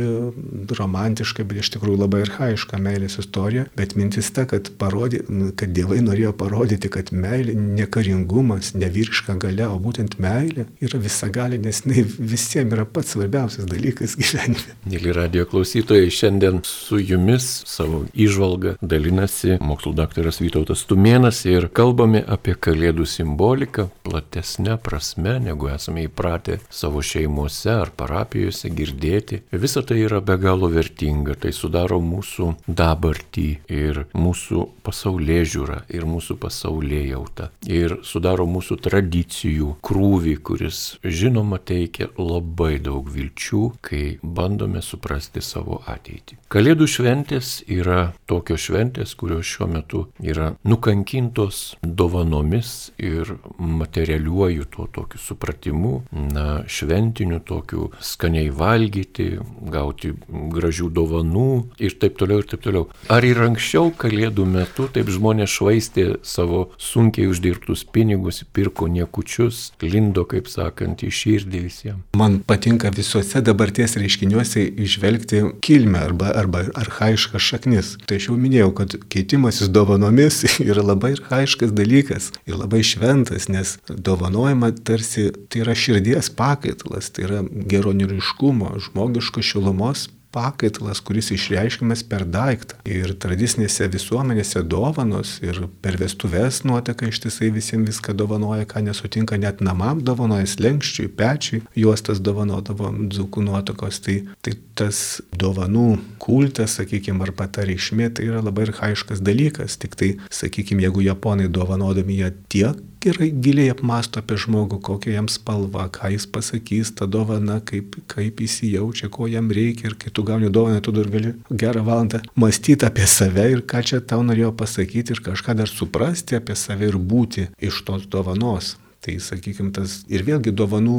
romantiška, 0.80 1.46
bet 1.46 1.62
iš 1.62 1.70
tikrųjų 1.76 2.00
labai 2.02 2.24
arhaiška 2.26 2.80
meilės 2.82 3.20
istorija. 3.22 3.68
Bet 3.78 3.94
mintis 4.00 4.32
ta, 4.34 4.48
kad, 4.50 4.72
parodė, 4.82 5.22
kad 5.60 5.76
dievai 5.78 6.00
norėjo 6.02 6.34
parodyti, 6.40 6.90
kad 6.90 7.12
meilė 7.14 7.54
ne 7.54 7.86
karingumas, 7.86 8.74
ne 8.74 8.90
vyriška 8.90 9.38
gale, 9.42 9.68
o 9.70 9.78
būtent 9.82 10.18
meilė 10.24 10.66
yra 10.82 11.02
visagali, 11.06 11.62
nes 11.62 11.84
jinai 11.86 12.08
visiems 12.18 12.74
yra 12.74 12.88
pats 12.90 13.14
svarbiausias 13.14 13.70
dalykas 13.70 14.18
gyvenime. 14.18 14.78
Mėly 14.90 15.14
radio 15.20 15.46
klausytojai, 15.50 16.10
šiandien 16.10 16.64
su 16.66 16.98
jumis 16.98 17.52
savo 17.70 18.08
įžvalgą 18.18 18.80
dalinasi 18.82 19.62
mokslo 19.62 19.94
daktaras 19.94 20.42
Vytautas 20.42 20.88
Tumėnas 20.90 21.46
ir 21.46 21.70
kalbame 21.70 22.26
apie 22.26 22.58
kalbą 22.58 22.71
kalėdų 22.72 23.06
simbolika 23.10 23.90
platesnė 24.06 24.78
prasme, 24.80 25.36
negu 25.44 25.68
esame 25.74 26.06
įpratę 26.08 26.60
savo 26.72 27.02
šeimuose 27.04 27.74
ar 27.74 27.92
parapijose 28.00 28.72
girdėti. 28.72 29.42
Visa 29.52 29.84
tai 29.84 29.98
yra 30.06 30.22
be 30.24 30.38
galo 30.40 30.70
vertinga, 30.72 31.36
tai 31.36 31.52
sudaro 31.56 32.00
mūsų 32.00 32.54
dabartį 32.68 33.48
ir 33.76 34.06
mūsų 34.16 34.64
pasaulė 34.86 35.42
žiūrą 35.52 35.82
ir 35.92 36.08
mūsų 36.08 36.38
pasaulė 36.40 37.02
jautą 37.10 37.50
ir 37.68 37.98
sudaro 38.08 38.48
mūsų 38.48 38.80
tradicijų 38.88 39.76
krūvį, 39.84 40.38
kuris 40.48 40.82
žinoma 41.04 41.60
teikia 41.60 42.08
labai 42.16 42.78
daug 42.84 43.10
vilčių, 43.12 43.66
kai 43.84 44.04
bandome 44.24 44.80
suprasti 44.86 45.44
savo 45.44 45.82
ateitį. 45.92 46.40
Kalėdų 46.52 46.88
šventės 46.92 47.52
yra 47.72 48.14
tokios 48.32 48.70
šventės, 48.70 49.16
kurios 49.20 49.48
šiuo 49.48 49.68
metu 49.72 50.06
yra 50.24 50.54
nukankintos 50.68 51.62
dovanomis 51.84 52.61
dovanomis 52.62 52.92
ir 52.98 53.34
materialiuoju 53.58 54.66
tuo 54.66 54.88
tokiu 54.88 55.20
supratimu, 55.20 56.04
na, 56.12 56.64
šventiniu 56.68 57.40
tokiu, 57.40 57.92
skaniai 58.00 58.50
valgyti, 58.50 59.40
gauti 59.72 60.14
gražių 60.30 60.90
dovanų 60.90 61.68
ir 61.80 61.98
taip 62.00 62.18
toliau 62.18 62.40
ir 62.40 62.46
taip 62.46 62.62
toliau. 62.62 62.90
Ar 63.10 63.24
ir 63.24 63.38
anksčiau 63.42 63.92
kalėdų 63.92 64.46
metu 64.46 64.88
taip 64.88 65.10
žmonės 65.10 65.50
švaistė 65.50 66.18
savo 66.24 66.72
sunkiai 66.78 67.28
uždirbtus 67.28 67.86
pinigus, 67.86 68.44
pirko 68.54 68.88
niekučius, 68.88 69.74
lindo, 69.82 70.26
kaip 70.26 70.48
sakant, 70.48 71.04
į 71.04 71.12
širdį 71.12 71.64
visiems? 71.66 72.04
Man 72.16 72.40
patinka 72.46 72.92
visuose 72.92 73.42
dabarties 73.42 73.98
reiškiniuose 73.98 74.66
išvelgti 74.86 75.44
kilmę 75.62 76.00
arba, 76.00 76.32
arba 76.36 76.66
arhaiškas 76.76 77.42
šaknis. 77.42 77.96
Tai 78.06 78.20
aš 78.20 78.30
jau 78.30 78.38
minėjau, 78.38 78.72
kad 78.76 78.98
keitimasis 79.12 79.72
dovanomis 79.72 80.44
yra 80.70 80.86
labai 80.86 81.16
arhaiškas 81.18 81.74
dalykas 81.76 82.32
ir 82.52 82.60
labai 82.60 82.84
šventas, 82.86 83.48
nes 83.52 83.78
dovanojama 83.90 84.72
tarsi 84.88 85.30
tai 85.50 85.64
yra 85.66 85.76
širdies 85.78 86.32
pakaitalas, 86.38 87.12
tai 87.16 87.28
yra 87.28 87.44
geroniriškumo, 87.74 88.76
žmogiško 88.88 89.44
šilumos 89.46 90.10
pakaitalas, 90.32 91.02
kuris 91.04 91.32
išreiškiamas 91.36 92.04
per 92.10 92.26
daiktą. 92.26 92.80
Ir 92.88 93.14
tradicinėse 93.22 93.88
visuomenėse 93.92 94.64
dovanos 94.68 95.38
ir 95.46 95.64
per 95.84 95.98
vestuves 96.02 96.64
nuoteka 96.68 97.10
ištisai 97.10 97.52
visiems 97.54 97.90
viską 97.92 98.16
dovanoja, 98.18 98.68
ką 98.70 98.84
nesutinka 98.88 99.40
net 99.42 99.62
namam 99.62 100.04
dovanoja, 100.06 100.48
slengščiui, 100.50 101.10
pečiui, 101.18 101.62
juostas 101.78 102.22
dovanodavo 102.24 102.92
dzukų 103.12 103.46
nuotokos. 103.48 104.02
Tai, 104.02 104.18
tai 104.42 104.56
tas 104.78 105.22
dovanų 105.36 106.00
kultas, 106.22 106.78
sakykime, 106.80 107.22
arba 107.26 107.50
ta 107.52 107.66
reikšmė, 107.68 108.12
tai 108.16 108.30
yra 108.30 108.44
labai 108.44 108.70
arhaiškas 108.70 109.24
dalykas. 109.24 109.78
Tik 109.82 109.98
tai, 110.00 110.14
sakykime, 110.34 110.86
jeigu 110.88 111.06
japonai 111.06 111.50
dovanodami 111.52 112.22
jie 112.22 112.32
tiek 112.52 112.88
gerai 113.02 113.32
giliai 113.44 113.72
apmąsto 113.74 114.22
apie 114.22 114.38
žmogų, 114.44 114.78
kokia 114.86 115.16
jam 115.16 115.30
spalva, 115.32 115.88
ką 115.94 116.12
jis 116.14 116.28
pasakys, 116.30 116.94
ta 116.98 117.08
dovana, 117.10 117.60
kaip, 117.66 117.98
kaip 118.12 118.44
jis 118.46 118.60
jaučia, 118.70 119.10
ko 119.10 119.30
jam 119.32 119.50
reikia 119.52 119.90
ir 119.90 119.98
kai 120.02 120.14
tu 120.14 120.26
gauni 120.28 120.52
dovaną, 120.54 120.82
tu 120.86 120.94
dar 120.96 121.10
gali 121.10 121.34
gerą 121.50 121.84
valandą 121.88 122.22
mąstyti 122.36 122.86
apie 122.86 123.08
save 123.08 123.48
ir 123.56 123.66
ką 123.66 123.82
čia 123.88 124.04
tau 124.06 124.22
norėjo 124.28 124.54
pasakyti 124.62 125.16
ir 125.16 125.24
kažką 125.26 125.58
dar 125.64 125.72
suprasti 125.72 126.38
apie 126.38 126.56
save 126.56 126.92
ir 126.92 127.00
būti 127.14 127.50
iš 127.58 127.84
tos 127.88 128.06
dovanos. 128.06 128.76
Tai 129.02 129.16
sakykime, 129.18 129.72
tas 129.74 130.04
ir 130.14 130.22
vėlgi 130.28 130.52
dovanų 130.54 130.96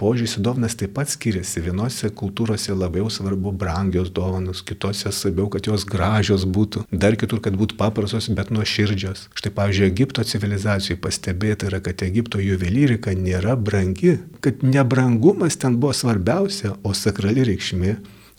požiūris 0.00 0.40
į 0.40 0.42
dovanas 0.42 0.74
taip 0.74 0.96
pat 0.96 1.12
skiriasi. 1.12 1.60
Vienose 1.62 2.08
kultūrose 2.10 2.74
labiau 2.74 3.06
svarbu 3.06 3.52
brangios 3.54 4.10
dovanos, 4.10 4.62
kitose 4.66 5.12
svarbiau, 5.14 5.46
kad 5.52 5.68
jos 5.70 5.84
gražios 5.86 6.48
būtų, 6.50 6.82
dar 6.90 7.14
kitur, 7.20 7.38
kad 7.44 7.54
būtų 7.54 7.78
paprastos, 7.78 8.26
bet 8.34 8.50
nuoširdžios. 8.50 9.28
Štai 9.38 9.54
pavyzdžiui, 9.54 9.86
Egipto 9.86 10.24
civilizacijai 10.26 10.98
pastebėta 10.98 11.70
yra, 11.70 11.78
kad 11.84 12.02
Egipto 12.02 12.42
juvelyrika 12.42 13.14
nėra 13.14 13.54
brangi, 13.54 14.16
kad 14.42 14.66
nebrangumas 14.66 15.54
ten 15.54 15.78
buvo 15.78 15.94
svarbiausia, 15.94 16.74
o 16.82 16.90
sakrali 16.90 17.46
reikšmė 17.46 17.94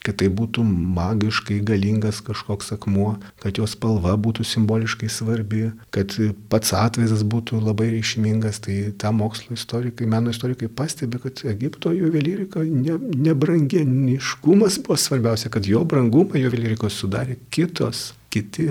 kad 0.05 0.19
tai 0.21 0.29
būtų 0.33 0.63
magiškai 0.65 1.59
galingas 1.65 2.21
kažkoks 2.25 2.73
akmuo, 2.75 3.15
kad 3.43 3.59
jos 3.59 3.75
spalva 3.75 4.15
būtų 4.21 4.45
simboliškai 4.47 5.09
svarbi, 5.11 5.69
kad 5.95 6.13
pats 6.51 6.75
atvaizdas 6.77 7.25
būtų 7.25 7.61
labai 7.63 7.89
reikšmingas. 7.95 8.61
Tai 8.65 8.77
tą 9.01 9.11
mokslo 9.15 9.57
istorikai, 9.57 10.07
meno 10.09 10.33
istorikai 10.33 10.69
pastebi, 10.69 11.19
kad 11.23 11.43
Egipto 11.49 11.93
juvelyrika 11.95 12.63
ne, 12.65 12.99
nebrangieniškumas 13.27 14.79
buvo 14.85 14.99
svarbiausia, 14.99 15.51
kad 15.53 15.67
jo 15.69 15.83
brangumą 15.87 16.39
juvelyrikos 16.39 17.01
sudarė 17.01 17.39
kitos, 17.53 18.11
kiti 18.33 18.69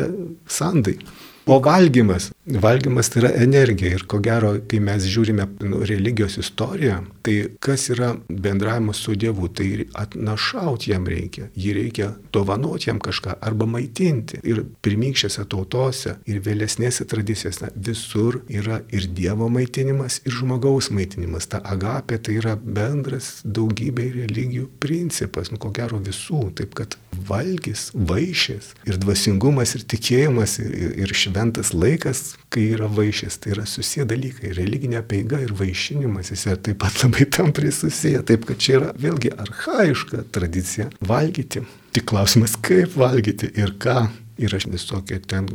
sandai. 0.51 0.99
O 1.44 1.59
valgymas. 1.61 2.31
Valgymas 2.46 3.09
tai 3.09 3.22
yra 3.22 3.30
energija 3.40 3.94
ir 3.96 4.02
ko 4.04 4.18
gero, 4.20 4.50
kai 4.68 4.76
mes 4.85 5.07
žiūrime 5.09 5.46
nu, 5.64 5.78
religijos 5.88 6.37
istoriją, 6.42 6.98
tai 7.24 7.37
kas 7.64 7.87
yra 7.94 8.11
bendravimas 8.28 9.00
su 9.00 9.14
Dievu, 9.16 9.48
tai 9.48 9.87
atnašauti 9.96 10.90
jam 10.92 11.09
reikia, 11.09 11.48
jį 11.57 11.72
reikia 11.78 12.11
dovanoti 12.37 12.90
jam 12.90 13.00
kažką 13.00 13.38
arba 13.40 13.64
maitinti. 13.64 14.42
Ir 14.44 14.61
pirmykščiose 14.85 15.46
tautose 15.48 16.18
ir 16.28 16.42
vėlesnėse 16.44 17.07
tradicijose 17.09 17.72
visur 17.74 18.42
yra 18.52 18.83
ir 18.92 19.09
Dievo 19.16 19.48
maitinimas, 19.48 20.20
ir 20.28 20.37
žmogaus 20.37 20.90
maitinimas. 20.92 21.48
Ta 21.48 21.62
agapė 21.64 22.20
tai 22.20 22.37
yra 22.42 22.59
bendras 22.61 23.38
daugybė 23.44 24.11
religijų 24.18 24.68
principas, 24.85 25.48
nu 25.48 25.57
ko 25.57 25.72
gero 25.72 25.96
visų. 25.96 26.50
Taip 26.61 26.76
kad 26.76 26.98
valgys, 27.28 27.88
vaišės 27.94 28.74
ir 28.85 29.00
dvasingumas, 29.00 29.78
ir 29.78 29.88
tikėjimas, 29.88 30.59
ir, 30.61 30.96
ir 31.07 31.16
šventas 31.16 31.72
laikas, 31.72 32.34
kai 32.55 32.66
yra 32.77 32.88
vaišės, 32.90 33.38
tai 33.42 33.55
yra 33.57 33.64
susiję 33.68 34.07
dalykai. 34.11 34.53
Religinė 34.57 35.03
peiga 35.09 35.40
ir 35.42 35.55
vaišinimas, 35.59 36.31
jis 36.33 36.47
yra 36.49 36.59
taip 36.68 36.81
pat 36.85 37.01
labai 37.03 37.29
tampriai 37.37 37.75
susiję. 37.75 38.23
Taip, 38.29 38.47
kad 38.49 38.61
čia 38.62 38.77
yra 38.81 38.90
vėlgi 39.01 39.33
arhaiška 39.44 40.27
tradicija 40.35 40.90
valgyti. 41.05 41.64
Tik 41.94 42.07
klausimas, 42.11 42.59
kaip 42.62 42.97
valgyti 42.99 43.51
ir 43.59 43.77
ką. 43.83 44.07
Yra 44.42 44.59
visokie 44.66 45.20
ten 45.23 45.47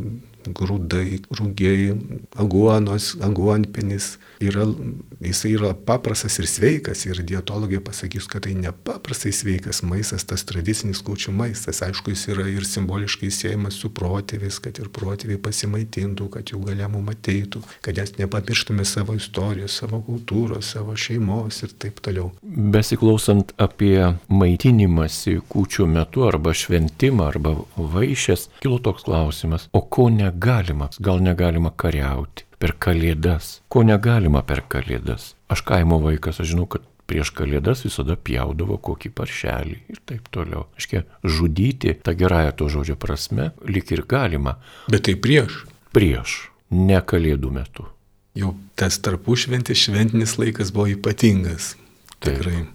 grūdai, 0.47 1.19
rūgiai, 1.35 1.93
aguonos, 2.39 3.15
aguonpenis. 3.23 4.17
Yra, 4.39 4.63
jisai 5.19 5.51
yra 5.57 5.73
paprastas 5.73 6.37
ir 6.39 6.47
sveikas 6.47 7.03
ir 7.09 7.19
dietologai 7.27 7.81
pasakys, 7.83 8.27
kad 8.31 8.45
tai 8.45 8.53
nepaprastai 8.55 9.33
sveikas 9.35 9.81
maistas, 9.83 10.23
tas 10.23 10.45
tradicinis 10.47 11.01
kūčių 11.03 11.33
maistas. 11.35 11.81
Aišku, 11.83 12.13
jis 12.13 12.29
yra 12.31 12.47
ir 12.47 12.63
simboliškai 12.67 13.31
siejamas 13.33 13.79
su 13.81 13.91
protėvis, 13.91 14.61
kad 14.63 14.79
ir 14.79 14.87
protėviai 14.95 15.41
pasimaitintų, 15.43 16.29
kad 16.37 16.53
jų 16.53 16.61
galia 16.69 16.87
mum 16.91 17.11
ateitų, 17.11 17.63
kad 17.83 17.99
mes 17.99 18.15
nepamirštume 18.21 18.87
savo 18.87 19.17
istorijos, 19.19 19.75
savo 19.81 19.99
kultūros, 20.07 20.71
savo 20.77 20.95
šeimos 20.95 21.59
ir 21.67 21.75
taip 21.75 21.99
toliau. 22.05 22.31
Besiklausant 22.43 23.51
apie 23.59 24.13
maitinimąsi 24.31 25.39
kūčių 25.51 25.89
metu 25.91 26.23
arba 26.29 26.55
šventimą 26.55 27.27
arba 27.27 27.57
vaišės, 27.75 28.47
kilo 28.63 28.79
toks 28.83 29.03
klausimas, 29.09 29.67
o 29.75 29.83
ko 29.83 30.07
negalime? 30.07 30.28
Negalima, 30.29 30.89
gal 30.99 31.19
negalima 31.25 31.73
kariauti 31.75 32.45
per 32.59 32.75
kalėdas. 32.77 33.59
Ko 33.71 33.83
negalima 33.87 34.43
per 34.45 34.63
kalėdas? 34.69 35.33
Aš 35.49 35.63
kaimo 35.65 35.99
vaikas, 36.03 36.41
aš 36.43 36.53
žinau, 36.53 36.67
kad 36.69 36.85
prieš 37.09 37.31
kalėdas 37.33 37.81
visada 37.87 38.13
pjaudavo 38.15 38.77
kokį 38.77 39.11
paršelį 39.17 39.77
ir 39.89 40.01
taip 40.05 40.29
toliau. 40.33 40.67
Aiškiai, 40.77 41.05
žudyti 41.23 41.95
tą 42.05 42.13
gerąją 42.19 42.53
to 42.59 42.69
žodžio 42.69 42.97
prasme 42.99 43.51
lik 43.65 43.91
ir 43.95 44.05
galima. 44.05 44.59
Bet 44.91 45.07
tai 45.07 45.17
prieš. 45.17 45.63
Prieš, 45.95 46.37
ne 46.69 46.99
kalėdų 47.01 47.53
metu. 47.55 47.87
Jau 48.37 48.53
tas 48.77 48.99
tarpušventis 49.01 49.87
šventinis 49.87 50.37
laikas 50.37 50.69
buvo 50.75 50.91
ypatingas. 50.93 51.73
Tikrai. 52.21 52.67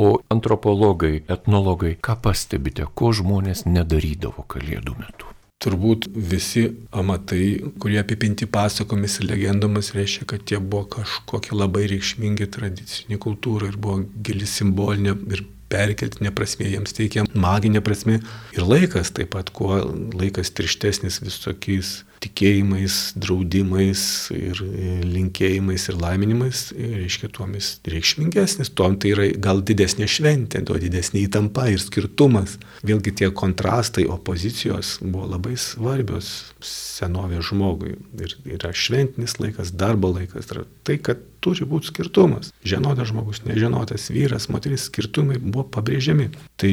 O 0.00 0.16
antropologai, 0.32 1.20
etnologai, 1.30 1.94
ką 2.00 2.16
pastebite, 2.24 2.88
ko 2.96 3.12
žmonės 3.14 3.66
nedarydavo 3.68 4.46
kalėdų 4.50 4.96
metu? 4.98 5.30
Turbūt 5.60 6.08
visi 6.14 6.64
amatai, 6.96 7.72
kurie 7.82 7.98
apipinti 8.00 8.48
pasakomis 8.48 9.18
ir 9.20 9.28
legendomis, 9.28 9.92
reiškia, 9.96 10.26
kad 10.32 10.44
tie 10.48 10.58
buvo 10.60 10.86
kažkokie 10.96 11.56
labai 11.56 11.86
reikšmingi 11.90 12.48
tradicinė 12.54 13.20
kultūra 13.20 13.68
ir 13.68 13.76
buvo 13.80 14.00
gili 14.24 14.48
simbolinė 14.48 15.16
ir 15.36 15.44
perkeltinė 15.70 16.32
prasme, 16.34 16.66
jiems 16.66 16.96
teikia 16.96 17.26
maginė 17.34 17.82
prasme 17.84 18.18
ir 18.56 18.64
laikas 18.66 19.12
taip 19.14 19.34
pat, 19.36 19.52
kuo 19.54 19.82
laikas 20.16 20.50
tirštesnis 20.56 21.20
visokiais 21.22 22.00
tikėjimais, 22.20 22.96
draudimais 23.20 24.02
ir 24.34 24.60
linkėjimais 25.08 25.86
ir 25.88 25.98
laiminimais, 26.00 26.62
reiškia, 26.76 27.30
tuomis 27.36 27.72
reikšmingesnis, 27.88 28.72
tuom 28.76 28.98
tai 29.00 29.14
yra 29.14 29.28
gal 29.40 29.62
didesnė 29.64 30.08
šventė, 30.10 30.62
tuo 30.68 30.76
didesnė 30.80 31.24
įtampa 31.24 31.68
ir 31.72 31.80
skirtumas. 31.82 32.58
Vėlgi 32.86 33.14
tie 33.22 33.30
kontrastai, 33.32 34.06
opozicijos 34.10 34.98
buvo 35.00 35.28
labai 35.32 35.56
svarbios 35.60 36.30
senovės 36.64 37.50
žmogui. 37.50 37.96
Ir 38.20 38.36
yra 38.58 38.72
šventinis 38.76 39.38
laikas, 39.40 39.72
darbo 39.72 40.12
laikas, 40.12 40.52
yra 40.52 40.66
tai, 40.84 40.98
kad 41.00 41.22
turi 41.40 41.64
būti 41.68 41.90
skirtumas. 41.92 42.52
Žinotas 42.68 43.12
žmogus, 43.12 43.44
nežinotas 43.46 44.10
vyras, 44.12 44.50
moteris, 44.52 44.90
skirtumai 44.90 45.40
buvo 45.40 45.64
pabrėžiami. 45.72 46.30
Tai 46.60 46.72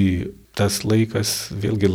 tas 0.58 0.82
laikas 0.84 1.54
vėlgi 1.54 1.92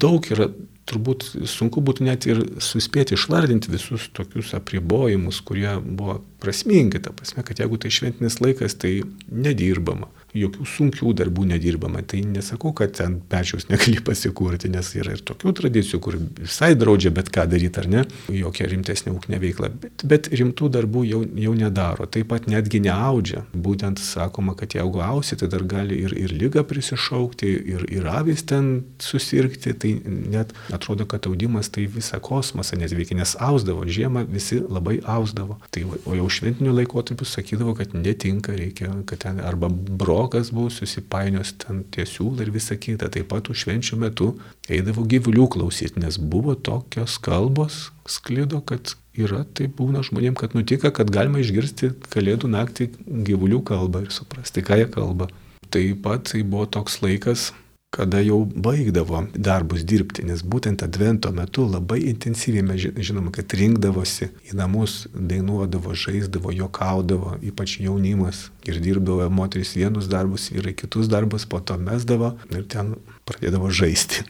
daug 0.00 0.26
yra 0.32 0.50
turbūt 0.86 1.26
sunku 1.50 1.82
būtų 1.84 2.06
net 2.06 2.26
ir 2.30 2.42
suspėti 2.62 3.16
išvardinti 3.16 3.72
visus 3.72 4.08
tokius 4.16 4.54
apribojimus, 4.58 5.42
kurie 5.46 5.76
buvo 5.82 6.20
prasmingi, 6.46 7.02
ta 7.02 7.10
prasme, 7.16 7.42
kad 7.46 7.58
jeigu 7.58 7.80
tai 7.82 7.90
šventinis 7.92 8.38
laikas, 8.42 8.78
tai 8.78 9.00
nedirbama, 9.26 10.08
jokių 10.36 10.66
sunkių 10.68 11.12
darbų 11.16 11.46
nedirbama. 11.52 12.02
Tai 12.06 12.20
nesakau, 12.28 12.72
kad 12.76 12.94
ten 12.98 13.18
pečiaus 13.30 13.68
negali 13.70 14.02
pasikurti, 14.08 14.70
nes 14.72 14.92
yra 14.98 15.16
ir 15.16 15.22
tokių 15.26 15.54
tradicijų, 15.60 16.00
kur 16.04 16.18
visai 16.40 16.74
draudžia 16.78 17.12
bet 17.16 17.30
ką 17.34 17.46
daryti, 17.50 17.82
ar 17.82 17.90
ne, 17.90 18.04
jokia 18.32 18.68
rimtesnė 18.70 19.14
ūkinė 19.14 19.40
veikla. 19.42 19.70
Bet, 19.82 20.06
bet 20.08 20.30
rimtų 20.32 20.70
darbų 20.76 21.04
jau, 21.08 21.22
jau 21.46 21.54
nedaro. 21.58 22.08
Taip 22.10 22.30
pat 22.32 22.48
netgi 22.50 22.82
neaudžia. 22.86 23.44
Būtent 23.52 24.02
sakoma, 24.02 24.56
kad 24.58 24.76
jeigu 24.76 25.02
ausi, 25.04 25.38
tai 25.40 25.50
dar 25.52 25.64
gali 25.68 25.98
ir, 26.06 26.14
ir 26.16 26.34
lygą 26.36 26.66
prisišaukti, 26.68 27.52
ir, 27.74 27.86
ir 27.92 28.08
avis 28.12 28.44
ten 28.46 28.84
susirgti. 29.02 29.74
Tai 29.76 29.92
net 30.06 30.54
atrodo, 30.74 31.08
kad 31.08 31.28
audimas 31.30 31.70
tai 31.72 31.86
visą 31.90 32.20
kosmosą 32.22 32.78
nes 32.80 32.94
veikia, 32.96 33.18
nes 33.18 33.36
ausdavo. 33.42 33.86
Žiemą 33.86 34.26
visi 34.30 34.60
labai 34.62 34.98
ausdavo. 35.02 35.58
Tai, 35.72 35.86
o 36.04 36.16
jau 36.18 36.28
šventiniu 36.36 36.74
laikotarpiu 36.76 37.26
sakydavo, 37.28 37.74
kad 37.78 37.94
netinka, 37.96 38.54
reikia, 38.56 38.90
kad 39.08 39.22
ten 39.24 39.40
arba 39.40 39.70
brokas 39.70 40.52
buvo 40.54 40.70
susipainios 40.72 41.54
ten 41.62 41.82
tiesiūlai 41.94 42.46
ir 42.46 42.52
visa 42.54 42.76
kita. 42.80 43.10
Taip 43.12 43.30
pat 43.32 43.50
už 43.52 43.64
švenčių 43.64 43.98
metu 44.04 44.32
eidavo 44.68 45.06
gyvulių 45.08 45.48
klausyti, 45.56 46.02
nes 46.04 46.20
buvo 46.20 46.54
tokios 46.54 47.18
kalbos 47.22 47.88
sklido, 48.08 48.60
kad 48.66 48.94
yra, 49.16 49.44
tai 49.56 49.68
būna 49.72 50.04
žmonėm, 50.06 50.36
kad 50.38 50.54
nutika, 50.56 50.92
kad 50.94 51.10
galima 51.12 51.40
išgirsti 51.42 51.94
kalėdų 52.12 52.52
naktį 52.52 52.90
gyvulių 53.26 53.62
kalbą 53.66 54.04
ir 54.06 54.14
suprasti, 54.14 54.64
ką 54.64 54.82
jie 54.82 54.88
kalba. 54.92 55.30
Taip 55.72 56.04
pat 56.04 56.28
tai 56.30 56.44
buvo 56.46 56.66
toks 56.70 57.00
laikas, 57.02 57.50
kada 57.90 58.20
jau 58.20 58.42
baigdavo 58.44 59.22
darbus 59.34 59.84
dirbti, 59.88 60.24
nes 60.28 60.42
būtent 60.44 60.82
advento 60.84 61.30
metu 61.32 61.64
labai 61.68 62.00
intensyviai 62.10 62.64
mes 62.66 62.86
žinoma, 63.08 63.32
kad 63.32 63.54
rinkdavosi 63.56 64.28
į 64.50 64.56
namus, 64.58 65.06
dainuodavo, 65.14 65.94
žaisdavo, 65.96 66.52
jokaudavo, 66.52 67.36
ypač 67.46 67.78
jaunimas 67.80 68.48
ir 68.68 68.80
dirbdavo 68.84 69.30
moteris 69.32 69.76
vienus 69.78 70.10
darbus, 70.12 70.50
vyrai 70.52 70.74
kitus 70.76 71.08
darbus, 71.12 71.46
po 71.48 71.60
to 71.60 71.78
mesdavo 71.80 72.34
ir 72.52 72.66
ten 72.68 72.96
pradėdavo 73.28 73.72
žaisti. 73.72 74.26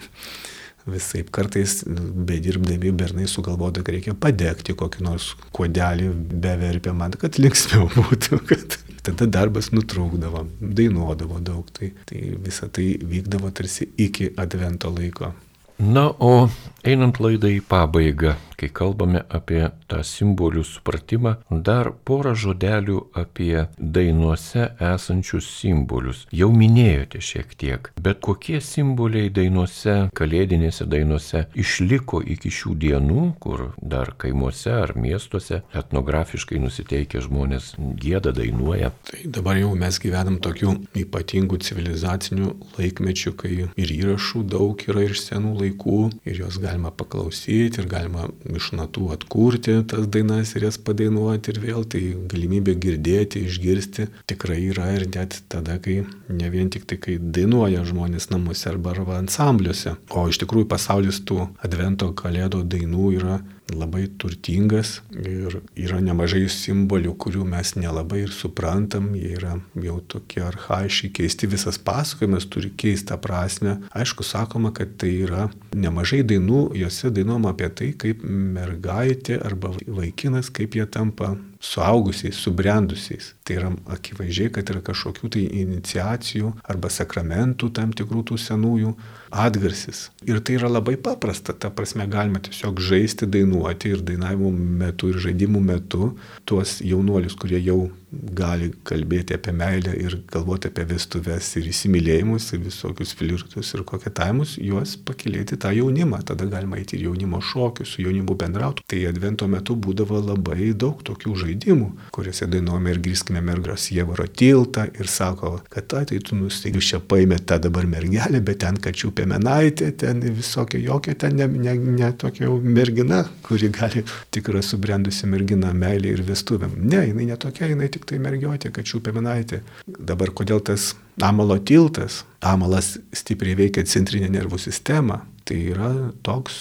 Visai 0.86 1.24
kartais 1.34 1.80
bedirbdami 1.86 2.92
bernai 2.94 3.26
sugalvodavo, 3.26 3.82
kad 3.82 3.96
reikia 3.96 4.14
padegti 4.14 4.76
kokį 4.78 5.02
nors 5.02 5.32
kuodelį 5.56 6.12
beverpę 6.44 6.94
man, 6.94 7.16
kad 7.18 7.40
linksmiau 7.42 7.88
būtų, 7.96 8.38
kad 8.46 8.76
tada 9.06 9.26
darbas 9.40 9.72
nutrūkdavo, 9.74 10.44
dainuodavo 10.60 11.40
daug, 11.42 11.66
tai, 11.74 11.90
tai 12.06 12.22
visa 12.42 12.70
tai 12.70 12.92
vykdavo 13.02 13.50
tarsi 13.54 13.90
iki 13.98 14.30
advento 14.38 14.92
laiko. 14.94 15.32
Na, 15.76 16.06
o 16.08 16.48
einant 16.88 17.18
laidą 17.20 17.50
į 17.52 17.58
pabaigą, 17.68 18.38
kai 18.56 18.70
kalbame 18.72 19.20
apie 19.28 19.66
tą 19.88 20.02
simbolių 20.06 20.64
supratimą, 20.66 21.34
dar 21.50 21.92
porą 22.06 22.34
žodelių 22.36 22.98
apie 23.16 23.66
dainuose 23.78 24.70
esančius 24.92 25.48
simbolius. 25.60 26.24
Jau 26.34 26.50
minėjote 26.54 27.20
šiek 27.22 27.54
tiek, 27.58 27.90
bet 28.02 28.20
kokie 28.24 28.60
simboliai 28.64 29.30
dainuose, 29.32 29.96
kalėdinėse 30.16 30.86
dainuose 30.90 31.46
išliko 31.58 32.22
iki 32.34 32.52
šių 32.52 32.74
dienų, 32.86 33.26
kur 33.42 33.70
dar 33.80 34.12
kaimuose 34.18 34.72
ar 34.74 34.94
miestuose 34.98 35.62
etnografiškai 35.76 36.60
nusiteikę 36.62 37.22
žmonės 37.24 37.74
gėda 38.00 38.34
dainuoja. 38.36 38.92
Tai 39.10 39.22
dabar 39.38 39.60
jau 39.60 39.72
mes 39.78 40.00
gyvenam 40.02 40.40
tokių 40.42 40.74
ypatingų 41.04 41.60
civilizacinių 41.66 42.52
laikmečių, 42.76 43.34
kai 43.38 43.54
ir 43.68 43.94
įrašų 44.00 44.44
daug 44.50 44.82
yra 44.88 45.06
iš 45.06 45.22
senų 45.28 45.56
laikų 45.60 46.00
ir 46.28 46.42
juos 46.42 46.58
galima 46.62 46.92
paklausyti 46.94 47.82
ir 47.82 47.90
galima 47.90 48.28
iš 48.56 48.72
natų 48.76 49.10
atkurti 49.16 49.75
tas 49.84 50.06
dainas 50.12 50.54
ir 50.56 50.66
jas 50.68 50.78
padainuoti 50.78 51.52
ir 51.52 51.60
vėl 51.62 51.84
tai 51.84 52.02
galimybė 52.30 52.76
girdėti, 52.82 53.44
išgirsti 53.48 54.08
tikrai 54.30 54.60
yra 54.70 54.88
ir 54.96 55.06
net 55.12 55.40
tada, 55.52 55.78
kai 55.82 56.04
ne 56.28 56.50
vien 56.52 56.70
tik 56.72 56.86
tai, 56.88 57.00
kai 57.02 57.18
dainuoja 57.20 57.84
žmonės 57.88 58.30
namuose 58.32 58.70
arba, 58.70 58.94
arba 58.96 59.18
ansambliuose, 59.20 59.96
o 60.10 60.26
iš 60.30 60.40
tikrųjų 60.42 60.70
pasaulis 60.70 61.20
tų 61.28 61.48
advento 61.66 62.12
kalėdų 62.16 62.64
dainų 62.72 63.12
yra 63.18 63.40
labai 63.74 64.06
turtingas 64.18 65.00
ir 65.10 65.58
yra 65.74 65.98
nemažai 66.04 66.44
simbolių, 66.52 67.14
kurių 67.18 67.46
mes 67.48 67.74
nelabai 67.78 68.22
ir 68.26 68.34
suprantam, 68.34 69.10
jie 69.18 69.32
yra 69.38 69.56
jau 69.82 69.98
tokie 70.14 70.42
arhaiški, 70.46 71.10
keisti, 71.18 71.50
visas 71.50 71.78
pasakojimas 71.82 72.46
turi 72.52 72.70
keistą 72.78 73.18
prasme. 73.22 73.78
Aišku, 73.96 74.26
sakoma, 74.26 74.72
kad 74.76 74.94
tai 75.00 75.12
yra 75.26 75.48
nemažai 75.74 76.22
dainų, 76.26 76.62
juose 76.78 77.10
dainuoma 77.14 77.54
apie 77.54 77.70
tai, 77.74 77.90
kaip 77.98 78.22
mergaitė 78.22 79.40
arba 79.42 79.74
vaikinas, 79.86 80.52
kaip 80.54 80.78
jie 80.78 80.86
tampa 80.86 81.34
suaugusiais, 81.66 82.38
subrendusiais. 82.38 83.32
Tai 83.46 83.58
yra 83.58 83.70
akivaizdžiai, 83.96 84.52
kad 84.54 84.70
yra 84.72 84.82
kažkokių 84.86 85.30
tai 85.36 85.44
iniciacijų 85.62 86.52
arba 86.66 86.90
sakramentų 86.92 87.70
tam 87.76 87.92
tikrų 87.96 88.24
tų 88.30 88.38
senųjų 88.42 88.94
atgarsis. 89.34 90.06
Ir 90.26 90.40
tai 90.40 90.58
yra 90.58 90.70
labai 90.70 90.96
paprasta, 91.00 91.54
ta 91.54 91.70
prasme 91.74 92.06
galima 92.10 92.42
tiesiog 92.42 92.80
žaisti, 92.82 93.28
dainuoti 93.30 93.92
ir 93.94 94.04
dainavimo 94.06 94.50
metu 94.54 95.10
ir 95.12 95.20
žaidimų 95.22 95.62
metu 95.72 96.12
tuos 96.48 96.78
jaunuolius, 96.84 97.38
kurie 97.38 97.60
jau 97.62 97.86
gali 98.10 98.70
kalbėti 98.86 99.34
apie 99.34 99.52
meilę 99.56 99.92
ir 99.98 100.14
galvoti 100.30 100.70
apie 100.70 100.84
vestuves 100.86 101.48
ir 101.58 101.66
įsimylėjimus 101.72 102.52
ir 102.54 102.62
visokius 102.62 103.12
flirtus 103.18 103.72
ir 103.74 103.82
koketavimus, 103.88 104.56
juos 104.62 104.94
pakilėti 105.08 105.58
tą 105.60 105.72
jaunimą. 105.74 106.22
Tada 106.28 106.46
galima 106.50 106.78
eiti 106.78 106.96
ir 106.96 107.08
jaunimo 107.08 107.40
šokius, 107.42 107.96
su 107.96 108.04
jaunimu 108.04 108.36
bendrauti. 108.38 108.84
Tai 108.86 109.00
advento 109.10 109.48
metu 109.50 109.76
būdavo 109.76 110.20
labai 110.22 110.70
daug 110.78 111.02
tokių 111.06 111.34
žaidimų, 111.42 111.88
kuriuose 112.14 112.48
dainuojame 112.52 112.94
ir 112.94 113.02
grįžkime 113.08 113.42
mergos 113.44 113.88
Jėvaro 113.90 114.28
tiltą 114.30 114.86
ir 114.94 115.10
sako, 115.10 115.56
kad 115.72 115.90
tai, 115.90 116.04
tai 116.08 116.20
tu 116.22 116.38
nusteigi 116.38 116.82
čia 116.92 117.02
paimė 117.02 117.40
tą 117.42 117.58
dabar 117.66 117.88
mergelę, 117.90 118.40
bet 118.44 118.62
ten 118.62 118.78
kačių 118.82 119.12
piemenaitė, 119.18 119.90
ten 119.98 120.22
visokia 120.22 120.80
jokia, 120.82 121.16
ten 121.18 121.36
ne, 121.40 121.50
ne, 121.50 121.74
ne 121.98 122.12
tokia 122.14 122.46
jau 122.46 122.56
mergina, 122.62 123.24
kuri 123.46 123.70
gali 123.74 124.04
tikra 124.34 124.62
subrendusi 124.62 125.26
mergina 125.30 125.74
meilė 125.74 126.14
ir 126.14 126.24
vestuvėm. 126.26 126.78
Ne, 126.86 127.02
jinai 127.10 127.30
netokia, 127.32 127.70
jinai 127.72 127.90
tik 127.96 128.06
tai 128.10 128.20
mergiotė, 128.22 128.70
kačių 128.74 129.00
piemenaitė. 129.04 129.62
Dabar 129.86 130.32
kodėl 130.36 130.60
tas 130.64 130.92
amalo 131.22 131.56
tiltas, 131.58 132.24
amalas 132.44 132.96
stipriai 133.16 133.56
veikia 133.58 133.86
centrinę 133.88 134.28
nervų 134.32 134.60
sistemą, 134.60 135.22
tai 135.48 135.62
yra 135.72 135.92
toks, 136.26 136.58